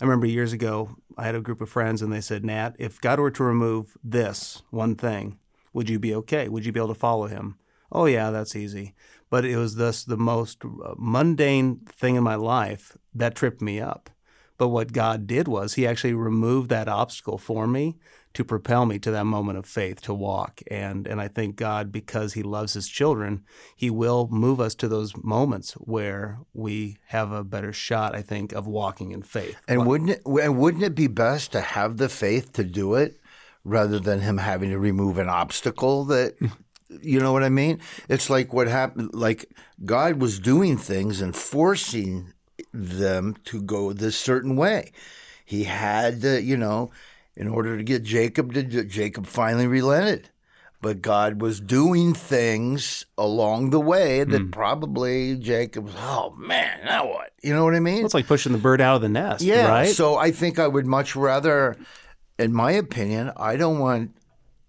I 0.00 0.04
remember 0.04 0.26
years 0.26 0.54
ago, 0.54 0.96
I 1.16 1.24
had 1.24 1.34
a 1.34 1.40
group 1.40 1.60
of 1.60 1.68
friends 1.68 2.00
and 2.00 2.12
they 2.12 2.22
said, 2.22 2.44
Nat, 2.44 2.74
if 2.78 3.00
God 3.00 3.20
were 3.20 3.30
to 3.32 3.44
remove 3.44 3.98
this 4.02 4.62
one 4.70 4.96
thing, 4.96 5.38
would 5.74 5.90
you 5.90 5.98
be 5.98 6.14
okay? 6.14 6.48
Would 6.48 6.64
you 6.64 6.72
be 6.72 6.80
able 6.80 6.88
to 6.88 6.94
follow 6.94 7.26
him? 7.26 7.58
Oh, 7.90 8.06
yeah, 8.06 8.30
that's 8.30 8.56
easy. 8.56 8.94
But 9.32 9.46
it 9.46 9.56
was 9.56 9.76
thus 9.76 10.04
the 10.04 10.18
most 10.18 10.62
uh, 10.62 10.92
mundane 10.98 11.80
thing 11.86 12.16
in 12.16 12.22
my 12.22 12.34
life 12.34 12.98
that 13.14 13.34
tripped 13.34 13.62
me 13.62 13.80
up. 13.80 14.10
But 14.58 14.68
what 14.68 14.92
God 14.92 15.26
did 15.26 15.48
was 15.48 15.72
He 15.72 15.86
actually 15.86 16.12
removed 16.12 16.68
that 16.68 16.86
obstacle 16.86 17.38
for 17.38 17.66
me 17.66 17.96
to 18.34 18.44
propel 18.44 18.84
me 18.84 18.98
to 18.98 19.10
that 19.10 19.24
moment 19.24 19.56
of 19.56 19.64
faith 19.64 20.02
to 20.02 20.12
walk. 20.12 20.60
And 20.70 21.06
and 21.06 21.18
I 21.18 21.28
think 21.28 21.56
God, 21.56 21.90
because 21.90 22.34
He 22.34 22.42
loves 22.42 22.74
His 22.74 22.88
children, 22.88 23.44
He 23.74 23.88
will 23.88 24.28
move 24.30 24.60
us 24.60 24.74
to 24.74 24.86
those 24.86 25.14
moments 25.16 25.72
where 25.72 26.40
we 26.52 26.98
have 27.06 27.32
a 27.32 27.42
better 27.42 27.72
shot, 27.72 28.14
I 28.14 28.20
think, 28.20 28.52
of 28.52 28.66
walking 28.66 29.12
in 29.12 29.22
faith. 29.22 29.56
And 29.66 29.86
wouldn't 29.86 30.10
it 30.10 30.22
and 30.26 30.58
wouldn't 30.58 30.84
it 30.84 30.94
be 30.94 31.06
best 31.06 31.52
to 31.52 31.62
have 31.62 31.96
the 31.96 32.10
faith 32.10 32.52
to 32.52 32.64
do 32.64 32.96
it 32.96 33.18
rather 33.64 33.98
than 33.98 34.20
him 34.20 34.36
having 34.36 34.68
to 34.70 34.78
remove 34.78 35.16
an 35.16 35.30
obstacle 35.30 36.04
that 36.04 36.34
you 37.00 37.20
know 37.20 37.32
what 37.32 37.42
I 37.42 37.48
mean? 37.48 37.80
It's 38.08 38.28
like 38.28 38.52
what 38.52 38.68
happened 38.68 39.14
like 39.14 39.50
God 39.84 40.20
was 40.20 40.38
doing 40.38 40.76
things 40.76 41.20
and 41.20 41.34
forcing 41.34 42.32
them 42.72 43.36
to 43.44 43.62
go 43.62 43.92
this 43.92 44.16
certain 44.16 44.56
way. 44.56 44.92
He 45.44 45.64
had 45.64 46.22
to, 46.22 46.40
you 46.40 46.56
know, 46.56 46.90
in 47.36 47.48
order 47.48 47.76
to 47.76 47.84
get 47.84 48.02
Jacob 48.02 48.52
to 48.54 48.62
Jacob 48.84 49.26
finally 49.26 49.66
relented. 49.66 50.30
But 50.80 51.00
God 51.00 51.40
was 51.40 51.60
doing 51.60 52.12
things 52.12 53.06
along 53.16 53.70
the 53.70 53.78
way 53.78 54.24
that 54.24 54.42
mm. 54.42 54.50
probably 54.50 55.36
Jacob, 55.36 55.88
oh 55.96 56.34
man, 56.36 56.80
now 56.84 57.06
what? 57.06 57.30
You 57.40 57.54
know 57.54 57.62
what 57.64 57.76
I 57.76 57.80
mean? 57.80 57.98
Well, 57.98 58.06
it's 58.06 58.14
like 58.14 58.26
pushing 58.26 58.50
the 58.50 58.58
bird 58.58 58.80
out 58.80 58.96
of 58.96 59.02
the 59.02 59.08
nest, 59.08 59.44
yeah, 59.44 59.68
right? 59.68 59.94
So 59.94 60.16
I 60.16 60.32
think 60.32 60.58
I 60.58 60.66
would 60.66 60.86
much 60.86 61.14
rather, 61.14 61.76
in 62.36 62.52
my 62.52 62.72
opinion, 62.72 63.30
I 63.36 63.56
don't 63.56 63.78
want 63.78 64.16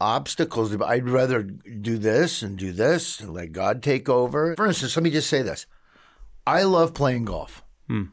obstacles. 0.03 0.75
I'd 0.81 1.07
rather 1.07 1.41
do 1.41 1.97
this 1.97 2.41
and 2.41 2.57
do 2.57 2.73
this 2.73 3.21
and 3.21 3.33
let 3.33 3.53
God 3.53 3.81
take 3.81 4.09
over. 4.09 4.53
For 4.55 4.67
instance, 4.67 4.95
let 4.97 5.03
me 5.03 5.09
just 5.09 5.29
say 5.29 5.41
this 5.41 5.65
I 6.45 6.63
love 6.63 6.93
playing 6.93 7.25
golf. 7.25 7.63
Hmm. 7.87 8.03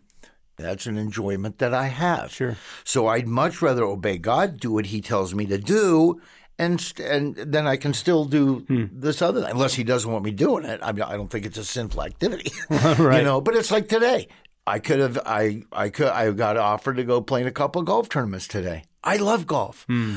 That's 0.57 0.87
an 0.87 0.97
enjoyment 0.97 1.59
that 1.59 1.75
I 1.75 1.87
have. 1.87 2.31
Sure. 2.33 2.57
So 2.85 3.09
I'd 3.09 3.27
much 3.27 3.61
rather 3.61 3.83
obey 3.83 4.19
God, 4.19 4.61
do 4.61 4.73
what 4.73 4.87
He 4.87 5.01
tells 5.01 5.35
me 5.35 5.47
to 5.47 5.59
do, 5.59 6.21
and 6.59 6.93
and 7.03 7.35
then 7.35 7.67
I 7.67 7.77
can 7.77 7.93
still 7.93 8.25
do 8.25 8.61
hmm. 8.61 8.85
this 8.93 9.21
other 9.21 9.41
thing, 9.41 9.51
unless 9.51 9.75
He 9.75 9.85
doesn't 9.85 10.11
want 10.11 10.25
me 10.25 10.31
doing 10.31 10.65
it. 10.65 10.81
I, 10.83 10.93
mean, 10.93 11.03
I 11.03 11.17
don't 11.17 11.29
think 11.29 11.45
it's 11.45 11.59
a 11.59 11.65
sinful 11.65 12.05
activity, 12.05 12.53
right. 12.71 13.19
you 13.19 13.25
know. 13.25 13.41
But 13.41 13.57
it's 13.57 13.71
like 13.71 13.89
today. 13.89 14.29
I 14.67 14.79
could 14.79 15.01
have 15.01 15.19
I 15.27 15.63
I 15.73 15.89
could 15.89 16.09
I 16.09 16.31
got 16.31 16.57
offered 16.57 16.97
to 16.99 17.05
go 17.05 17.21
play 17.21 17.41
in 17.41 17.49
a 17.49 17.51
couple 17.51 17.81
of 17.81 17.87
golf 17.87 18.09
tournaments 18.09 18.47
today. 18.47 18.85
I 19.03 19.17
love 19.17 19.47
golf, 19.47 19.85
hmm. 19.89 20.17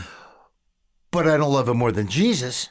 But 1.13 1.27
I 1.27 1.37
don't 1.37 1.53
love 1.53 1.69
it 1.69 1.75
more 1.75 1.91
than 1.91 2.07
Jesus. 2.07 2.69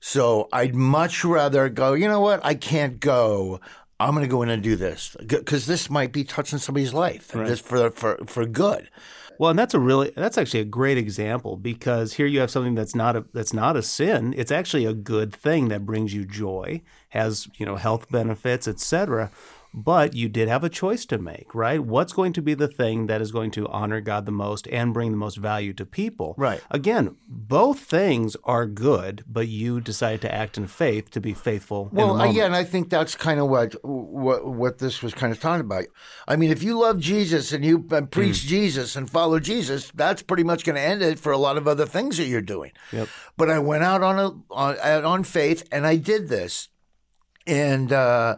So 0.00 0.48
I'd 0.52 0.74
much 0.74 1.24
rather 1.24 1.68
go. 1.68 1.92
You 1.92 2.08
know 2.08 2.20
what? 2.20 2.44
I 2.44 2.54
can't 2.54 2.98
go. 2.98 3.60
I'm 4.00 4.12
going 4.12 4.22
to 4.22 4.30
go 4.30 4.42
in 4.42 4.48
and 4.48 4.62
do 4.62 4.74
this 4.74 5.16
because 5.24 5.66
this 5.66 5.90
might 5.90 6.12
be 6.12 6.24
touching 6.24 6.58
somebody's 6.58 6.94
life 6.94 7.34
right. 7.34 7.46
just 7.46 7.64
for 7.64 7.90
for 7.90 8.18
for 8.26 8.46
good. 8.46 8.88
Well, 9.38 9.50
and 9.50 9.58
that's 9.58 9.74
a 9.74 9.78
really 9.78 10.12
that's 10.16 10.38
actually 10.38 10.60
a 10.60 10.64
great 10.64 10.98
example 10.98 11.56
because 11.56 12.14
here 12.14 12.26
you 12.26 12.40
have 12.40 12.50
something 12.50 12.74
that's 12.74 12.94
not 12.94 13.16
a 13.16 13.24
that's 13.34 13.52
not 13.52 13.76
a 13.76 13.82
sin. 13.82 14.34
It's 14.36 14.52
actually 14.52 14.86
a 14.86 14.94
good 14.94 15.32
thing 15.34 15.68
that 15.68 15.84
brings 15.84 16.14
you 16.14 16.24
joy, 16.24 16.80
has 17.10 17.48
you 17.58 17.66
know 17.66 17.76
health 17.76 18.10
benefits, 18.10 18.66
etc 18.66 19.30
but 19.74 20.14
you 20.14 20.28
did 20.28 20.48
have 20.48 20.64
a 20.64 20.68
choice 20.68 21.04
to 21.06 21.18
make, 21.18 21.54
right? 21.54 21.82
What's 21.82 22.12
going 22.12 22.32
to 22.34 22.42
be 22.42 22.54
the 22.54 22.68
thing 22.68 23.06
that 23.06 23.20
is 23.20 23.30
going 23.30 23.50
to 23.52 23.66
honor 23.68 24.00
God 24.00 24.26
the 24.26 24.32
most 24.32 24.66
and 24.68 24.94
bring 24.94 25.10
the 25.10 25.16
most 25.16 25.36
value 25.36 25.72
to 25.74 25.84
people? 25.84 26.34
Right. 26.36 26.60
Again, 26.70 27.16
both 27.28 27.80
things 27.80 28.36
are 28.44 28.66
good, 28.66 29.24
but 29.26 29.48
you 29.48 29.80
decided 29.80 30.22
to 30.22 30.34
act 30.34 30.56
in 30.56 30.66
faith 30.66 31.10
to 31.10 31.20
be 31.20 31.34
faithful. 31.34 31.90
Well, 31.92 32.20
again, 32.20 32.54
I 32.54 32.64
think 32.64 32.90
that's 32.90 33.14
kind 33.14 33.38
of 33.40 33.48
what, 33.48 33.74
what 33.84 34.46
what 34.46 34.78
this 34.78 35.02
was 35.02 35.14
kind 35.14 35.32
of 35.32 35.40
talking 35.40 35.60
about. 35.60 35.84
I 36.26 36.36
mean, 36.36 36.50
if 36.50 36.62
you 36.62 36.78
love 36.78 36.98
Jesus 36.98 37.52
and 37.52 37.64
you 37.64 37.80
preach 37.80 38.36
mm. 38.36 38.46
Jesus 38.46 38.96
and 38.96 39.08
follow 39.10 39.38
Jesus, 39.38 39.90
that's 39.94 40.22
pretty 40.22 40.44
much 40.44 40.64
going 40.64 40.76
to 40.76 40.82
end 40.82 41.02
it 41.02 41.18
for 41.18 41.32
a 41.32 41.38
lot 41.38 41.56
of 41.56 41.68
other 41.68 41.86
things 41.86 42.16
that 42.16 42.26
you're 42.26 42.40
doing. 42.40 42.72
Yep. 42.92 43.08
But 43.36 43.50
I 43.50 43.58
went 43.58 43.84
out 43.84 44.02
on 44.02 44.18
a 44.18 44.52
on, 44.52 45.04
on 45.04 45.24
faith 45.24 45.68
and 45.70 45.86
I 45.86 45.96
did 45.96 46.28
this, 46.28 46.68
and. 47.46 47.92
Uh, 47.92 48.36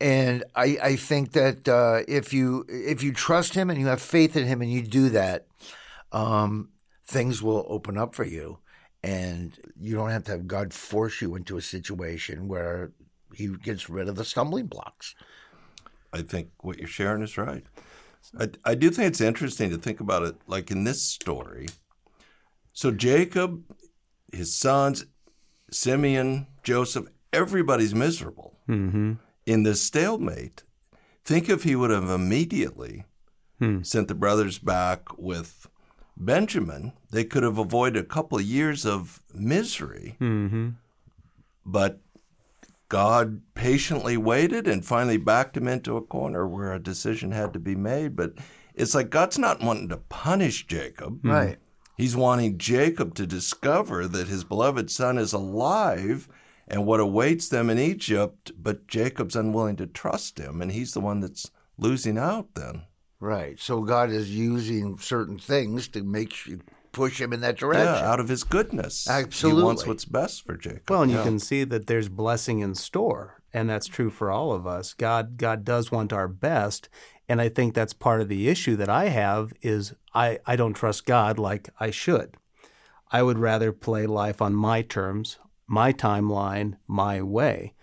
and 0.00 0.44
I, 0.54 0.78
I 0.82 0.96
think 0.96 1.32
that 1.32 1.68
uh, 1.68 2.04
if 2.06 2.32
you 2.32 2.64
if 2.68 3.02
you 3.02 3.12
trust 3.12 3.54
him 3.54 3.68
and 3.68 3.80
you 3.80 3.86
have 3.86 4.00
faith 4.00 4.36
in 4.36 4.46
him 4.46 4.62
and 4.62 4.70
you 4.70 4.82
do 4.82 5.08
that, 5.10 5.46
um, 6.12 6.70
things 7.04 7.42
will 7.42 7.66
open 7.68 7.98
up 7.98 8.14
for 8.14 8.24
you, 8.24 8.58
and 9.02 9.58
you 9.80 9.96
don't 9.96 10.10
have 10.10 10.24
to 10.24 10.32
have 10.32 10.46
God 10.46 10.72
force 10.72 11.20
you 11.20 11.34
into 11.34 11.56
a 11.56 11.62
situation 11.62 12.46
where 12.46 12.92
He 13.34 13.48
gets 13.48 13.90
rid 13.90 14.08
of 14.08 14.14
the 14.14 14.24
stumbling 14.24 14.66
blocks. 14.66 15.14
I 16.12 16.22
think 16.22 16.50
what 16.60 16.78
you're 16.78 16.88
sharing 16.88 17.22
is 17.22 17.36
right. 17.36 17.64
I, 18.38 18.48
I 18.64 18.74
do 18.74 18.90
think 18.90 19.08
it's 19.08 19.20
interesting 19.20 19.70
to 19.70 19.78
think 19.78 20.00
about 20.00 20.22
it 20.22 20.36
like 20.46 20.70
in 20.70 20.84
this 20.84 21.02
story. 21.02 21.66
So 22.72 22.92
Jacob, 22.92 23.64
his 24.32 24.56
sons, 24.56 25.06
Simeon, 25.72 26.46
Joseph, 26.62 27.06
everybody's 27.32 27.94
miserable. 27.96 28.54
Mm-hmm 28.68 29.14
in 29.48 29.62
this 29.62 29.82
stalemate, 29.82 30.62
think 31.24 31.48
if 31.48 31.62
he 31.62 31.74
would 31.74 31.90
have 31.90 32.10
immediately 32.10 33.04
hmm. 33.58 33.82
sent 33.82 34.08
the 34.08 34.14
brothers 34.14 34.58
back 34.58 35.16
with 35.16 35.68
Benjamin, 36.18 36.92
they 37.10 37.24
could 37.24 37.42
have 37.42 37.56
avoided 37.56 38.04
a 38.04 38.06
couple 38.06 38.36
of 38.36 38.44
years 38.44 38.84
of 38.84 39.22
misery. 39.32 40.16
Mm-hmm. 40.20 40.70
But 41.64 42.00
God 42.90 43.40
patiently 43.54 44.18
waited 44.18 44.68
and 44.68 44.84
finally 44.84 45.16
backed 45.16 45.56
him 45.56 45.66
into 45.66 45.96
a 45.96 46.02
corner 46.02 46.46
where 46.46 46.72
a 46.72 46.82
decision 46.82 47.32
had 47.32 47.54
to 47.54 47.58
be 47.58 47.74
made. 47.74 48.16
But 48.16 48.34
it's 48.74 48.94
like 48.94 49.08
God's 49.08 49.38
not 49.38 49.62
wanting 49.62 49.88
to 49.88 49.96
punish 49.96 50.66
Jacob. 50.66 51.20
Right. 51.24 51.58
He's 51.96 52.16
wanting 52.16 52.58
Jacob 52.58 53.14
to 53.14 53.26
discover 53.26 54.06
that 54.08 54.28
his 54.28 54.44
beloved 54.44 54.90
son 54.90 55.16
is 55.16 55.32
alive 55.32 56.28
and 56.68 56.86
what 56.86 57.00
awaits 57.00 57.48
them 57.48 57.70
in 57.70 57.78
Egypt, 57.78 58.52
but 58.58 58.86
Jacob's 58.86 59.36
unwilling 59.36 59.76
to 59.76 59.86
trust 59.86 60.38
him, 60.38 60.62
and 60.62 60.70
he's 60.70 60.94
the 60.94 61.00
one 61.00 61.20
that's 61.20 61.50
losing 61.76 62.18
out 62.18 62.54
then. 62.54 62.82
Right. 63.20 63.58
So 63.58 63.82
God 63.82 64.10
is 64.10 64.34
using 64.34 64.98
certain 64.98 65.38
things 65.38 65.88
to 65.88 66.02
make 66.02 66.46
you 66.46 66.60
push 66.92 67.20
him 67.20 67.32
in 67.32 67.40
that 67.40 67.56
direction. 67.56 67.86
Yeah, 67.86 68.10
out 68.10 68.20
of 68.20 68.28
his 68.28 68.44
goodness. 68.44 69.08
Absolutely. 69.08 69.62
He 69.62 69.64
wants 69.64 69.86
what's 69.86 70.04
best 70.04 70.44
for 70.44 70.56
Jacob. 70.56 70.82
Well, 70.88 71.02
and 71.02 71.10
you 71.10 71.18
yeah. 71.18 71.24
can 71.24 71.38
see 71.38 71.64
that 71.64 71.86
there's 71.86 72.08
blessing 72.08 72.60
in 72.60 72.74
store, 72.74 73.42
and 73.52 73.68
that's 73.68 73.86
true 73.86 74.10
for 74.10 74.30
all 74.30 74.52
of 74.52 74.66
us. 74.66 74.94
God 74.94 75.36
God 75.36 75.64
does 75.64 75.90
want 75.90 76.12
our 76.12 76.28
best, 76.28 76.88
and 77.28 77.40
I 77.40 77.48
think 77.48 77.74
that's 77.74 77.92
part 77.92 78.20
of 78.20 78.28
the 78.28 78.48
issue 78.48 78.76
that 78.76 78.88
I 78.88 79.06
have 79.06 79.52
is 79.62 79.94
I, 80.14 80.38
I 80.46 80.56
don't 80.56 80.74
trust 80.74 81.06
God 81.06 81.38
like 81.38 81.70
I 81.78 81.90
should. 81.90 82.36
I 83.10 83.22
would 83.22 83.38
rather 83.38 83.72
play 83.72 84.06
life 84.06 84.42
on 84.42 84.54
my 84.54 84.82
terms, 84.82 85.38
my 85.68 85.92
timeline, 85.92 86.76
my 86.88 87.22
way. 87.22 87.74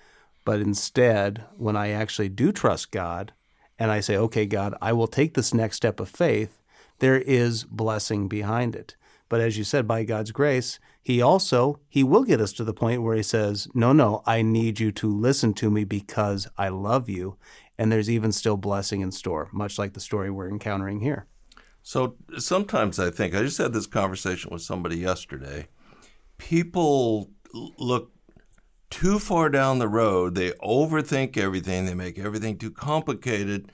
But 0.43 0.59
instead, 0.59 1.45
when 1.55 1.75
I 1.75 1.89
actually 1.89 2.29
do 2.29 2.51
trust 2.51 2.91
God 2.91 3.31
and 3.79 3.91
I 3.91 3.99
say, 3.99 4.17
okay, 4.17 4.45
God, 4.45 4.75
I 4.81 4.91
will 4.93 5.07
take 5.07 5.33
this 5.33 5.53
next 5.53 5.77
step 5.77 5.99
of 5.99 6.09
faith, 6.09 6.61
there 6.99 7.17
is 7.17 7.63
blessing 7.63 8.27
behind 8.27 8.75
it. 8.75 8.95
But 9.27 9.41
as 9.41 9.57
you 9.57 9.63
said, 9.63 9.87
by 9.87 10.03
God's 10.03 10.31
grace, 10.31 10.79
he 11.01 11.21
also 11.21 11.79
he 11.87 12.03
will 12.03 12.23
get 12.23 12.41
us 12.41 12.53
to 12.53 12.63
the 12.63 12.73
point 12.73 13.01
where 13.01 13.15
he 13.15 13.23
says, 13.23 13.67
"No, 13.73 13.91
no, 13.91 14.21
I 14.25 14.41
need 14.41 14.79
you 14.79 14.91
to 14.93 15.11
listen 15.11 15.53
to 15.55 15.69
me 15.69 15.83
because 15.83 16.47
I 16.57 16.69
love 16.69 17.09
you." 17.09 17.37
And 17.77 17.91
there's 17.91 18.09
even 18.09 18.31
still 18.31 18.57
blessing 18.57 19.01
in 19.01 19.11
store, 19.11 19.49
much 19.51 19.77
like 19.77 19.93
the 19.93 19.99
story 19.99 20.29
we're 20.29 20.49
encountering 20.49 21.01
here. 21.01 21.27
So 21.83 22.15
sometimes 22.37 22.99
I 22.99 23.11
think 23.11 23.35
I 23.35 23.41
just 23.41 23.57
had 23.57 23.73
this 23.73 23.87
conversation 23.87 24.51
with 24.51 24.61
somebody 24.61 24.97
yesterday. 24.97 25.67
People 26.37 27.29
look 27.77 28.11
too 28.89 29.19
far 29.19 29.49
down 29.49 29.79
the 29.79 29.87
road. 29.87 30.35
They 30.35 30.51
overthink 30.51 31.37
everything. 31.37 31.85
They 31.85 31.93
make 31.93 32.19
everything 32.19 32.57
too 32.57 32.71
complicated. 32.71 33.71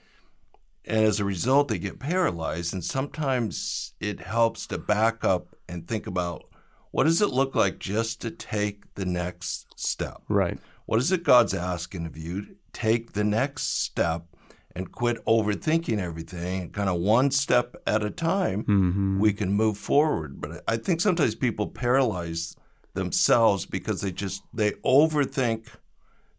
And 0.84 1.04
as 1.04 1.20
a 1.20 1.24
result, 1.24 1.68
they 1.68 1.78
get 1.78 2.00
paralyzed. 2.00 2.72
And 2.72 2.84
sometimes 2.84 3.94
it 4.00 4.20
helps 4.20 4.66
to 4.68 4.78
back 4.78 5.24
up 5.24 5.54
and 5.68 5.86
think 5.86 6.06
about 6.06 6.44
what 6.90 7.04
does 7.04 7.22
it 7.22 7.30
look 7.30 7.54
like 7.54 7.78
just 7.78 8.20
to 8.22 8.30
take 8.30 8.94
the 8.94 9.06
next 9.06 9.78
step? 9.78 10.22
Right. 10.28 10.58
What 10.86 10.98
is 10.98 11.12
it 11.12 11.22
God's 11.22 11.54
asking 11.54 12.06
of 12.06 12.16
you? 12.16 12.56
Take 12.72 13.12
the 13.12 13.24
next 13.24 13.82
step 13.82 14.26
and 14.74 14.92
quit 14.92 15.24
overthinking 15.24 15.98
everything. 15.98 16.70
Kind 16.70 16.88
of 16.88 17.00
one 17.00 17.30
step 17.30 17.76
at 17.86 18.04
a 18.04 18.10
time, 18.10 18.64
mm-hmm. 18.64 19.20
we 19.20 19.32
can 19.32 19.52
move 19.52 19.76
forward. 19.76 20.40
But 20.40 20.64
I 20.66 20.76
think 20.76 21.00
sometimes 21.00 21.34
people 21.34 21.68
paralyze 21.68 22.56
themselves 22.94 23.66
because 23.66 24.00
they 24.00 24.12
just 24.12 24.42
they 24.52 24.72
overthink 24.84 25.68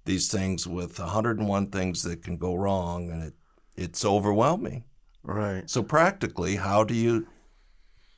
these 0.06 0.30
things 0.30 0.68
with 0.68 1.00
101 1.00 1.68
things 1.68 2.04
that 2.04 2.24
can 2.24 2.38
go 2.38 2.56
wrong, 2.56 3.10
and 3.10 3.24
it 3.24 3.34
it's 3.76 4.06
overwhelming. 4.06 4.84
Right. 5.24 5.70
So 5.70 5.82
practically, 5.82 6.58
how 6.58 6.84
do 6.84 6.94
you 6.94 7.28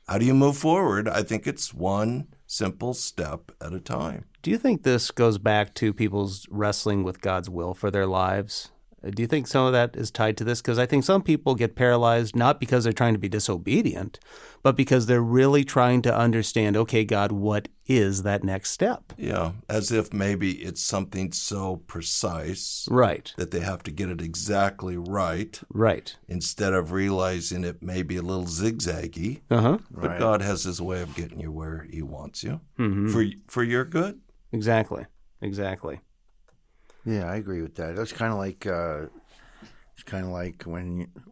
how 0.08 0.18
do 0.18 0.24
you 0.24 0.34
move 0.34 0.56
forward? 0.56 1.08
I 1.08 1.22
think 1.22 1.46
it's 1.46 1.74
one 1.74 2.28
simple 2.46 2.94
step 2.94 3.50
at 3.60 3.72
a 3.72 3.80
time. 3.80 4.26
Do 4.42 4.50
you 4.50 4.58
think 4.58 4.82
this 4.82 5.10
goes 5.10 5.38
back 5.38 5.74
to 5.74 5.92
people's 5.92 6.46
wrestling 6.50 7.02
with 7.02 7.20
God's 7.20 7.50
will 7.50 7.74
for 7.74 7.90
their 7.90 8.06
lives? 8.06 8.70
Do 9.10 9.22
you 9.22 9.26
think 9.26 9.46
some 9.46 9.66
of 9.66 9.72
that 9.72 9.96
is 9.96 10.10
tied 10.10 10.36
to 10.38 10.44
this? 10.44 10.60
Because 10.60 10.78
I 10.78 10.86
think 10.86 11.04
some 11.04 11.22
people 11.22 11.54
get 11.54 11.74
paralyzed 11.76 12.34
not 12.36 12.60
because 12.60 12.84
they're 12.84 12.92
trying 12.92 13.14
to 13.14 13.18
be 13.20 13.28
disobedient, 13.28 14.18
but 14.62 14.76
because 14.76 15.06
they're 15.06 15.22
really 15.22 15.64
trying 15.64 16.02
to 16.02 16.16
understand, 16.16 16.76
okay, 16.76 17.04
God, 17.04 17.32
what 17.32 17.68
is 17.86 18.22
that 18.24 18.42
next 18.42 18.70
step? 18.70 19.12
Yeah, 19.16 19.52
as 19.68 19.92
if 19.92 20.12
maybe 20.12 20.52
it's 20.52 20.82
something 20.82 21.30
so 21.32 21.76
precise. 21.86 22.88
Right. 22.90 23.32
That 23.36 23.50
they 23.50 23.60
have 23.60 23.82
to 23.84 23.90
get 23.90 24.08
it 24.08 24.20
exactly 24.20 24.96
right. 24.96 25.60
Right. 25.72 26.16
Instead 26.28 26.72
of 26.72 26.92
realizing 26.92 27.64
it 27.64 27.82
may 27.82 28.02
be 28.02 28.16
a 28.16 28.22
little 28.22 28.46
zigzaggy. 28.46 29.42
Uh-huh. 29.50 29.78
But 29.90 30.10
Right. 30.10 30.18
God 30.18 30.42
has 30.42 30.64
his 30.64 30.80
way 30.80 31.00
of 31.02 31.14
getting 31.14 31.40
you 31.40 31.52
where 31.52 31.86
he 31.90 32.02
wants 32.02 32.42
you 32.42 32.60
Mhm. 32.78 33.10
for 33.12 33.24
for 33.48 33.62
your 33.62 33.84
good. 33.84 34.20
Exactly. 34.52 35.04
Exactly. 35.42 36.00
Yeah, 37.06 37.30
I 37.30 37.36
agree 37.36 37.62
with 37.62 37.76
that. 37.76 37.96
It's 37.98 38.12
kind 38.12 38.32
of 38.32 38.38
like 38.38 38.66
uh, 38.66 39.06
it's 39.94 40.02
kind 40.04 40.24
of 40.24 40.30
like 40.32 40.64
when 40.64 40.98
you- 41.00 41.22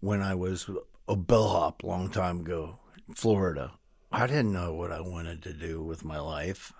when 0.00 0.22
I 0.22 0.34
was 0.34 0.70
a 1.08 1.16
bellhop 1.16 1.82
long 1.82 2.10
time 2.10 2.40
ago, 2.40 2.78
Florida. 3.14 3.72
I 4.12 4.26
didn't 4.26 4.52
know 4.52 4.72
what 4.74 4.92
I 4.92 5.00
wanted 5.00 5.42
to 5.42 5.52
do 5.52 5.82
with 5.82 6.04
my 6.04 6.18
life, 6.20 6.72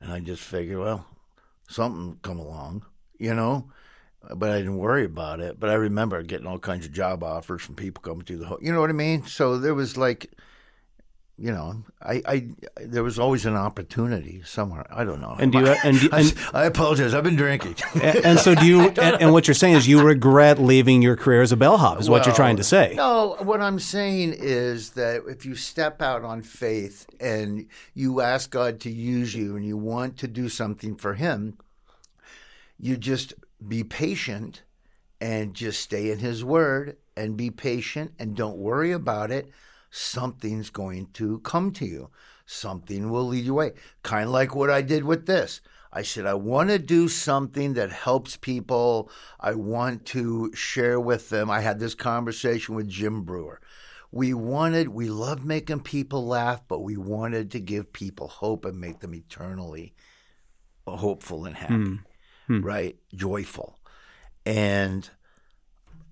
and 0.00 0.12
I 0.12 0.20
just 0.20 0.42
figured, 0.42 0.78
well, 0.78 1.06
something 1.68 2.18
come 2.22 2.38
along, 2.38 2.84
you 3.18 3.34
know. 3.34 3.66
But 4.34 4.50
I 4.50 4.58
didn't 4.58 4.78
worry 4.78 5.04
about 5.04 5.40
it. 5.40 5.60
But 5.60 5.70
I 5.70 5.74
remember 5.74 6.22
getting 6.22 6.46
all 6.46 6.58
kinds 6.58 6.86
of 6.86 6.92
job 6.92 7.22
offers 7.22 7.62
from 7.62 7.76
people 7.76 8.00
coming 8.02 8.24
through 8.24 8.38
the, 8.38 8.46
ho- 8.46 8.58
you 8.62 8.72
know 8.72 8.80
what 8.80 8.90
I 8.90 8.94
mean. 8.94 9.26
So 9.26 9.58
there 9.58 9.74
was 9.74 9.96
like, 9.98 10.32
you 11.36 11.50
know, 11.50 11.82
I, 12.00 12.22
I 12.26 12.48
there 12.76 13.02
was 13.02 13.18
always 13.18 13.44
an 13.44 13.56
opportunity 13.56 14.42
somewhere. 14.44 14.86
I 14.90 15.02
don't 15.02 15.20
know. 15.20 15.36
And 15.38 15.50
do 15.50 15.58
you 15.58 15.66
and, 15.84 16.00
do- 16.00 16.08
and 16.12 16.34
I 16.52 16.64
apologize. 16.64 17.12
I've 17.12 17.24
been 17.24 17.34
drinking. 17.34 17.76
and, 17.94 18.24
and 18.24 18.38
so 18.38 18.54
do 18.54 18.64
you 18.64 18.80
and, 18.88 19.20
and 19.20 19.32
what 19.32 19.48
you're 19.48 19.54
saying 19.54 19.74
is 19.74 19.88
you 19.88 20.00
regret 20.00 20.60
leaving 20.60 21.02
your 21.02 21.16
career 21.16 21.42
as 21.42 21.50
a 21.50 21.56
bellhop 21.56 22.00
is 22.00 22.08
what 22.08 22.24
you're 22.26 22.34
trying 22.34 22.56
to 22.58 22.64
say. 22.64 22.94
No, 22.96 23.36
what 23.40 23.60
I'm 23.60 23.80
saying 23.80 24.34
is 24.38 24.90
that 24.90 25.22
if 25.26 25.44
you 25.44 25.56
step 25.56 26.00
out 26.00 26.22
on 26.22 26.42
faith 26.42 27.06
and 27.18 27.66
you 27.94 28.20
ask 28.20 28.50
God 28.50 28.78
to 28.80 28.90
use 28.90 29.34
you 29.34 29.56
and 29.56 29.66
you 29.66 29.76
want 29.76 30.16
to 30.18 30.28
do 30.28 30.48
something 30.48 30.94
for 30.94 31.14
Him, 31.14 31.58
you 32.78 32.96
just 32.96 33.34
be 33.66 33.82
patient 33.82 34.62
and 35.20 35.54
just 35.54 35.80
stay 35.80 36.12
in 36.12 36.20
His 36.20 36.44
Word 36.44 36.96
and 37.16 37.36
be 37.36 37.50
patient 37.50 38.12
and 38.20 38.36
don't 38.36 38.58
worry 38.58 38.92
about 38.92 39.32
it. 39.32 39.50
Something's 39.96 40.70
going 40.70 41.06
to 41.12 41.38
come 41.38 41.70
to 41.74 41.86
you. 41.86 42.10
Something 42.46 43.10
will 43.10 43.28
lead 43.28 43.44
you 43.44 43.52
away. 43.52 43.74
Kind 44.02 44.24
of 44.24 44.32
like 44.32 44.52
what 44.52 44.68
I 44.68 44.82
did 44.82 45.04
with 45.04 45.26
this. 45.26 45.60
I 45.92 46.02
said, 46.02 46.26
I 46.26 46.34
want 46.34 46.70
to 46.70 46.80
do 46.80 47.06
something 47.06 47.74
that 47.74 47.92
helps 47.92 48.36
people. 48.36 49.08
I 49.38 49.54
want 49.54 50.04
to 50.06 50.52
share 50.52 50.98
with 50.98 51.28
them. 51.28 51.48
I 51.48 51.60
had 51.60 51.78
this 51.78 51.94
conversation 51.94 52.74
with 52.74 52.88
Jim 52.88 53.22
Breuer. 53.22 53.60
We 54.10 54.34
wanted, 54.34 54.88
we 54.88 55.08
love 55.08 55.44
making 55.44 55.82
people 55.82 56.26
laugh, 56.26 56.62
but 56.66 56.80
we 56.80 56.96
wanted 56.96 57.52
to 57.52 57.60
give 57.60 57.92
people 57.92 58.26
hope 58.26 58.64
and 58.64 58.80
make 58.80 58.98
them 58.98 59.14
eternally 59.14 59.94
hopeful 60.88 61.44
and 61.44 61.54
happy, 61.54 61.74
hmm. 61.74 61.96
Hmm. 62.48 62.64
right? 62.64 62.96
Joyful. 63.14 63.78
And 64.44 65.08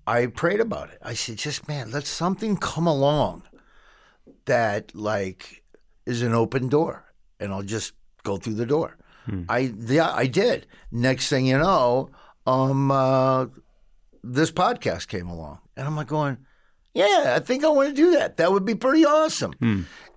I 0.07 0.27
prayed 0.27 0.61
about 0.61 0.89
it. 0.91 0.99
I 1.01 1.15
said, 1.15 1.35
just 1.35 1.67
man, 1.67 1.91
let 1.91 2.05
something 2.05 2.55
come 2.55 2.87
along 2.87 3.43
that 4.45 4.93
like 4.95 5.63
is 6.05 6.21
an 6.21 6.33
open 6.33 6.69
door, 6.69 7.05
and 7.39 7.53
I'll 7.53 7.63
just 7.63 7.93
go 8.23 8.37
through 8.37 8.55
the 8.55 8.65
door. 8.65 8.97
I 9.47 9.71
yeah, 9.87 10.11
I 10.13 10.27
did. 10.27 10.67
Next 10.91 11.29
thing 11.29 11.45
you 11.45 11.57
know, 11.57 12.09
um, 12.45 12.91
uh, 12.91 13.45
this 14.21 14.51
podcast 14.51 15.07
came 15.07 15.29
along, 15.29 15.59
and 15.77 15.87
I'm 15.87 15.95
like 15.95 16.07
going, 16.07 16.37
yeah, 16.93 17.33
I 17.35 17.39
think 17.39 17.63
I 17.63 17.69
want 17.69 17.89
to 17.89 17.95
do 17.95 18.11
that. 18.11 18.35
That 18.37 18.51
would 18.51 18.65
be 18.65 18.75
pretty 18.75 19.05
awesome. 19.05 19.53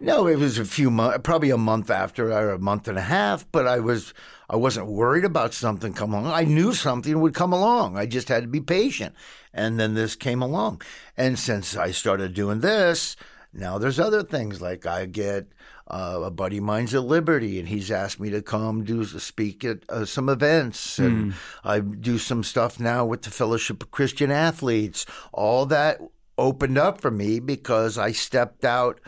No, 0.01 0.27
it 0.27 0.39
was 0.39 0.59
a 0.59 0.65
few 0.65 0.91
months, 0.91 1.21
probably 1.23 1.51
a 1.51 1.57
month 1.57 1.89
after, 1.89 2.33
or 2.33 2.51
a 2.51 2.59
month 2.59 2.89
and 2.89 2.99
a 2.99 3.03
half. 3.03 3.47
But 3.53 3.67
I 3.67 3.79
was, 3.79 4.13
I 4.51 4.57
wasn't 4.57 4.89
worried 4.89 5.25
about 5.25 5.55
something 5.55 5.95
coming 5.95 6.21
along. 6.21 6.33
I 6.33 6.45
knew 6.45 6.75
something 6.75 7.21
would 7.21 7.33
come 7.33 7.53
along. 7.53 7.97
I 7.97 8.07
just 8.07 8.29
had 8.29 8.43
to 8.43 8.49
be 8.49 8.61
patient. 8.61 9.15
And 9.55 9.79
then 9.81 9.95
this 9.95 10.17
came 10.17 10.43
along, 10.43 10.83
and 11.17 11.39
since 11.39 11.77
I 11.77 11.93
started 11.93 12.35
doing 12.35 12.61
this, 12.61 13.17
now 13.57 13.79
there's 13.79 13.99
other 13.99 14.23
things 14.23 14.61
like 14.61 14.87
I 14.87 15.07
get 15.07 15.47
uh, 15.89 16.21
a 16.25 16.31
buddy 16.31 16.59
of 16.59 16.65
mine's 16.65 16.95
at 16.95 17.05
Liberty, 17.05 17.59
and 17.59 17.69
he's 17.69 17.91
asked 17.91 18.21
me 18.21 18.29
to 18.31 18.43
come 18.43 18.85
do 18.85 19.05
speak 19.05 19.65
at 19.65 19.79
uh, 19.89 20.05
some 20.05 20.29
events, 20.29 20.99
and 20.99 21.35
I 21.65 21.81
do 21.81 22.19
some 22.19 22.43
stuff 22.43 22.81
now 22.81 23.05
with 23.07 23.23
the 23.23 23.31
Fellowship 23.31 23.83
of 23.83 23.91
Christian 23.91 24.31
Athletes. 24.31 25.07
All 25.33 25.65
that 25.67 26.01
opened 26.37 26.77
up 26.77 27.01
for 27.01 27.11
me 27.11 27.39
because 27.41 27.97
I 27.97 28.13
stepped 28.13 28.65
out 28.65 29.01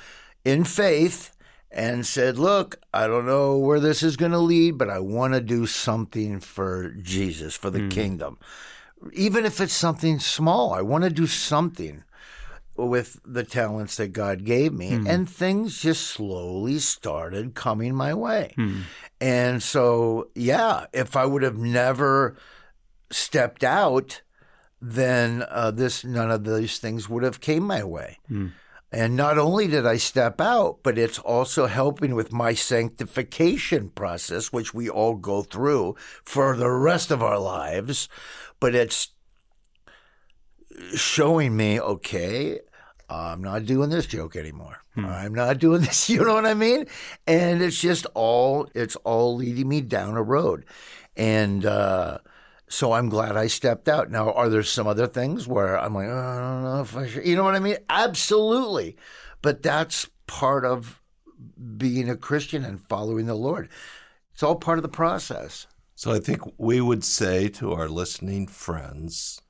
in 0.45 0.65
faith 0.65 1.37
and 1.71 2.07
said, 2.07 2.39
"Look, 2.39 2.77
I 2.95 3.07
don't 3.07 3.27
know 3.27 3.59
where 3.59 3.81
this 3.81 4.03
is 4.03 4.17
going 4.17 4.33
to 4.33 4.39
lead, 4.39 4.79
but 4.79 4.89
I 4.89 5.01
want 5.01 5.35
to 5.35 5.41
do 5.41 5.67
something 5.67 6.41
for 6.41 6.91
Jesus, 6.91 7.57
for 7.57 7.71
the 7.71 7.89
kingdom." 7.89 8.39
Even 9.13 9.45
if 9.45 9.61
it's 9.61 9.75
something 9.75 10.19
small, 10.19 10.73
I 10.73 10.81
want 10.81 11.05
to 11.05 11.11
do 11.11 11.27
something 11.27 12.05
with 12.79 13.21
the 13.25 13.45
talents 13.45 13.97
that 13.97 14.13
God 14.13 14.45
gave 14.45 14.73
me. 14.73 14.97
Hmm. 14.97 15.07
And 15.07 15.29
things 15.29 15.81
just 15.81 16.07
slowly 16.07 16.79
started 16.79 17.55
coming 17.55 17.95
my 17.95 18.15
way. 18.15 18.53
Hmm. 18.55 18.81
And 19.21 19.63
so, 19.63 20.29
yeah, 20.35 20.87
if 20.93 21.17
I 21.17 21.27
would 21.27 21.43
have 21.43 21.59
never 21.59 22.37
stepped 23.11 23.65
out, 23.65 24.23
then 24.81 25.45
uh, 25.49 25.73
this 25.73 26.05
none 26.05 26.31
of 26.31 26.45
these 26.45 26.79
things 26.79 27.09
would 27.09 27.25
have 27.25 27.41
came 27.41 27.65
my 27.65 27.83
way. 27.83 28.19
Hmm. 28.29 28.49
And 28.91 29.17
not 29.17 29.37
only 29.37 29.67
did 29.67 29.85
I 29.85 29.99
step 29.99 30.41
out, 30.41 30.79
but 30.83 30.97
it's 30.97 31.19
also 31.19 31.67
helping 31.67 32.15
with 32.15 32.33
my 32.33 32.55
sanctification 32.55 33.91
process, 33.91 34.51
which 34.51 34.73
we 34.73 34.89
all 34.89 35.15
go 35.15 35.43
through 35.43 35.97
for 36.25 36.57
the 36.57 36.71
rest 36.71 37.11
of 37.11 37.23
our 37.23 37.39
lives. 37.39 38.09
But 38.61 38.75
it's 38.75 39.09
showing 40.95 41.57
me, 41.57 41.79
okay, 41.79 42.61
I'm 43.09 43.43
not 43.43 43.65
doing 43.65 43.91
this 43.91 44.07
joke 44.07 44.37
anymore. 44.37 44.79
I'm 44.97 45.35
not 45.35 45.59
doing 45.59 45.81
this. 45.83 46.11
You 46.11 46.25
know 46.25 46.35
what 46.35 46.47
I 46.47 46.55
mean? 46.55 46.87
And 47.27 47.63
it's 47.63 47.81
just 47.81 48.07
all 48.15 48.69
it's 48.75 48.97
all 48.97 49.37
leading 49.37 49.69
me 49.69 49.81
down 49.81 50.17
a 50.17 50.23
road, 50.23 50.65
and 51.17 51.65
uh, 51.65 52.19
so 52.69 52.93
I'm 52.93 53.09
glad 53.09 53.37
I 53.37 53.47
stepped 53.47 53.89
out. 53.89 54.11
Now, 54.11 54.33
are 54.33 54.49
there 54.49 54.63
some 54.63 54.87
other 54.87 55.07
things 55.07 55.47
where 55.47 55.79
I'm 55.79 55.95
like, 55.95 56.09
oh, 56.09 56.19
I 56.19 56.39
don't 56.39 56.63
know 56.65 56.81
if 56.81 56.97
I 56.97 57.07
should? 57.07 57.27
You 57.27 57.37
know 57.37 57.45
what 57.45 57.55
I 57.55 57.61
mean? 57.61 57.77
Absolutely, 57.89 58.97
but 59.41 59.63
that's 59.63 60.09
part 60.27 60.65
of 60.65 61.01
being 61.77 62.11
a 62.11 62.17
Christian 62.17 62.65
and 62.65 62.81
following 62.89 63.27
the 63.27 63.35
Lord. 63.35 63.69
It's 64.33 64.43
all 64.43 64.57
part 64.57 64.79
of 64.79 64.83
the 64.83 64.89
process. 64.89 65.67
So 65.95 66.13
I 66.13 66.21
think 66.21 66.43
we 66.59 66.81
would 66.81 67.03
say 67.03 67.49
to 67.49 67.73
our 67.73 67.89
listening 67.89 68.47
friends, 68.47 69.41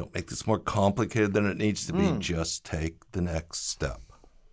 don't 0.00 0.14
make 0.14 0.28
this 0.28 0.46
more 0.46 0.58
complicated 0.58 1.34
than 1.34 1.46
it 1.46 1.58
needs 1.58 1.86
to 1.86 1.92
be. 1.92 2.00
Mm. 2.00 2.20
Just 2.20 2.64
take 2.64 3.10
the 3.12 3.20
next 3.20 3.68
step. 3.68 4.00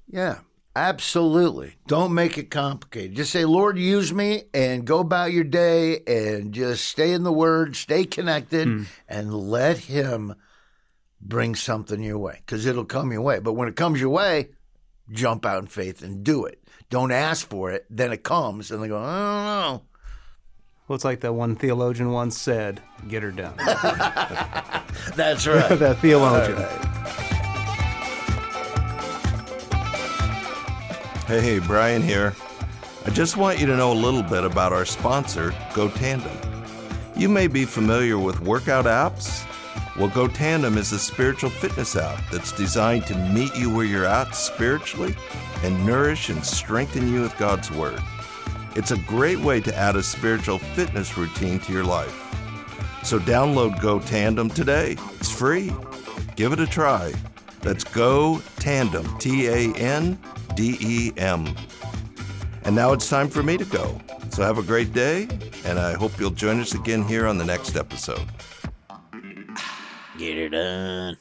Yeah, 0.07 0.39
Absolutely. 0.75 1.73
Don't 1.87 2.13
make 2.13 2.37
it 2.37 2.51
complicated. 2.51 3.15
Just 3.15 3.31
say, 3.31 3.45
Lord, 3.45 3.79
use 3.79 4.13
me 4.13 4.43
and 4.53 4.85
go 4.85 4.99
about 4.99 5.33
your 5.33 5.43
day 5.43 6.01
and 6.05 6.53
just 6.53 6.85
stay 6.85 7.13
in 7.13 7.23
the 7.23 7.31
Word, 7.31 7.75
stay 7.75 8.05
connected, 8.05 8.67
mm. 8.67 8.85
and 9.07 9.33
let 9.33 9.79
Him 9.79 10.35
bring 11.19 11.55
something 11.55 12.03
your 12.03 12.19
way 12.19 12.43
because 12.45 12.67
it'll 12.67 12.85
come 12.85 13.11
your 13.11 13.23
way. 13.23 13.39
But 13.39 13.53
when 13.53 13.67
it 13.67 13.75
comes 13.75 13.99
your 13.99 14.11
way, 14.11 14.49
jump 15.09 15.47
out 15.47 15.63
in 15.63 15.67
faith 15.67 16.03
and 16.03 16.23
do 16.23 16.45
it. 16.45 16.61
Don't 16.91 17.11
ask 17.11 17.49
for 17.49 17.71
it. 17.71 17.87
Then 17.89 18.13
it 18.13 18.23
comes 18.23 18.69
and 18.69 18.83
they 18.83 18.87
go, 18.87 18.99
I 18.99 19.01
don't 19.01 19.45
know. 19.45 19.81
Well, 20.87 20.95
it's 20.95 21.03
like 21.03 21.19
that 21.21 21.33
one 21.33 21.55
theologian 21.55 22.11
once 22.11 22.37
said, 22.37 22.81
"Get 23.09 23.21
her 23.21 23.31
done." 23.31 23.55
That's 25.15 25.45
right. 25.45 25.77
that 25.79 25.97
theologian. 25.99 26.57
Hey, 31.27 31.41
hey, 31.41 31.59
Bryan 31.59 32.01
here. 32.01 32.33
I 33.05 33.09
just 33.09 33.35
want 33.35 33.59
you 33.59 33.65
to 33.65 33.75
know 33.75 33.91
a 33.91 33.93
little 33.93 34.23
bit 34.23 34.45
about 34.45 34.71
our 34.71 34.85
sponsor, 34.85 35.51
GoTandem. 35.71 36.47
You 37.17 37.27
may 37.27 37.47
be 37.47 37.65
familiar 37.65 38.17
with 38.17 38.39
workout 38.39 38.85
apps. 38.85 39.45
Well, 39.97 40.09
GoTandem 40.09 40.77
is 40.77 40.93
a 40.93 40.99
spiritual 40.99 41.49
fitness 41.49 41.97
app 41.97 42.21
that's 42.31 42.53
designed 42.53 43.07
to 43.07 43.17
meet 43.17 43.53
you 43.57 43.73
where 43.73 43.85
you're 43.85 44.05
at 44.05 44.35
spiritually 44.35 45.15
and 45.63 45.85
nourish 45.85 46.29
and 46.29 46.45
strengthen 46.45 47.11
you 47.11 47.21
with 47.21 47.37
God's 47.37 47.71
Word. 47.71 48.01
It's 48.77 48.91
a 48.91 48.97
great 48.99 49.39
way 49.39 49.59
to 49.61 49.75
add 49.75 49.95
a 49.95 50.03
spiritual 50.03 50.59
fitness 50.59 51.17
routine 51.17 51.59
to 51.61 51.73
your 51.73 51.83
life. 51.83 52.13
So 53.03 53.17
download 53.17 53.81
Go 53.81 53.99
Tandem 53.99 54.51
today. 54.51 54.97
It's 55.19 55.31
free. 55.31 55.73
Give 56.35 56.53
it 56.53 56.59
a 56.59 56.67
try. 56.67 57.11
That's 57.61 57.83
Go 57.83 58.39
Tandem, 58.57 59.17
T 59.17 59.47
A 59.47 59.73
N 59.73 60.19
D 60.53 60.77
E 60.79 61.11
M. 61.17 61.47
And 62.65 62.75
now 62.75 62.93
it's 62.93 63.09
time 63.09 63.29
for 63.29 63.41
me 63.41 63.57
to 63.57 63.65
go. 63.65 63.99
So 64.29 64.43
have 64.43 64.59
a 64.59 64.63
great 64.63 64.93
day, 64.93 65.27
and 65.65 65.79
I 65.79 65.93
hope 65.93 66.19
you'll 66.19 66.29
join 66.29 66.59
us 66.59 66.75
again 66.75 67.01
here 67.01 67.25
on 67.25 67.39
the 67.39 67.45
next 67.45 67.77
episode. 67.77 68.27
Get 70.19 70.37
it 70.37 70.49
done. 70.49 71.17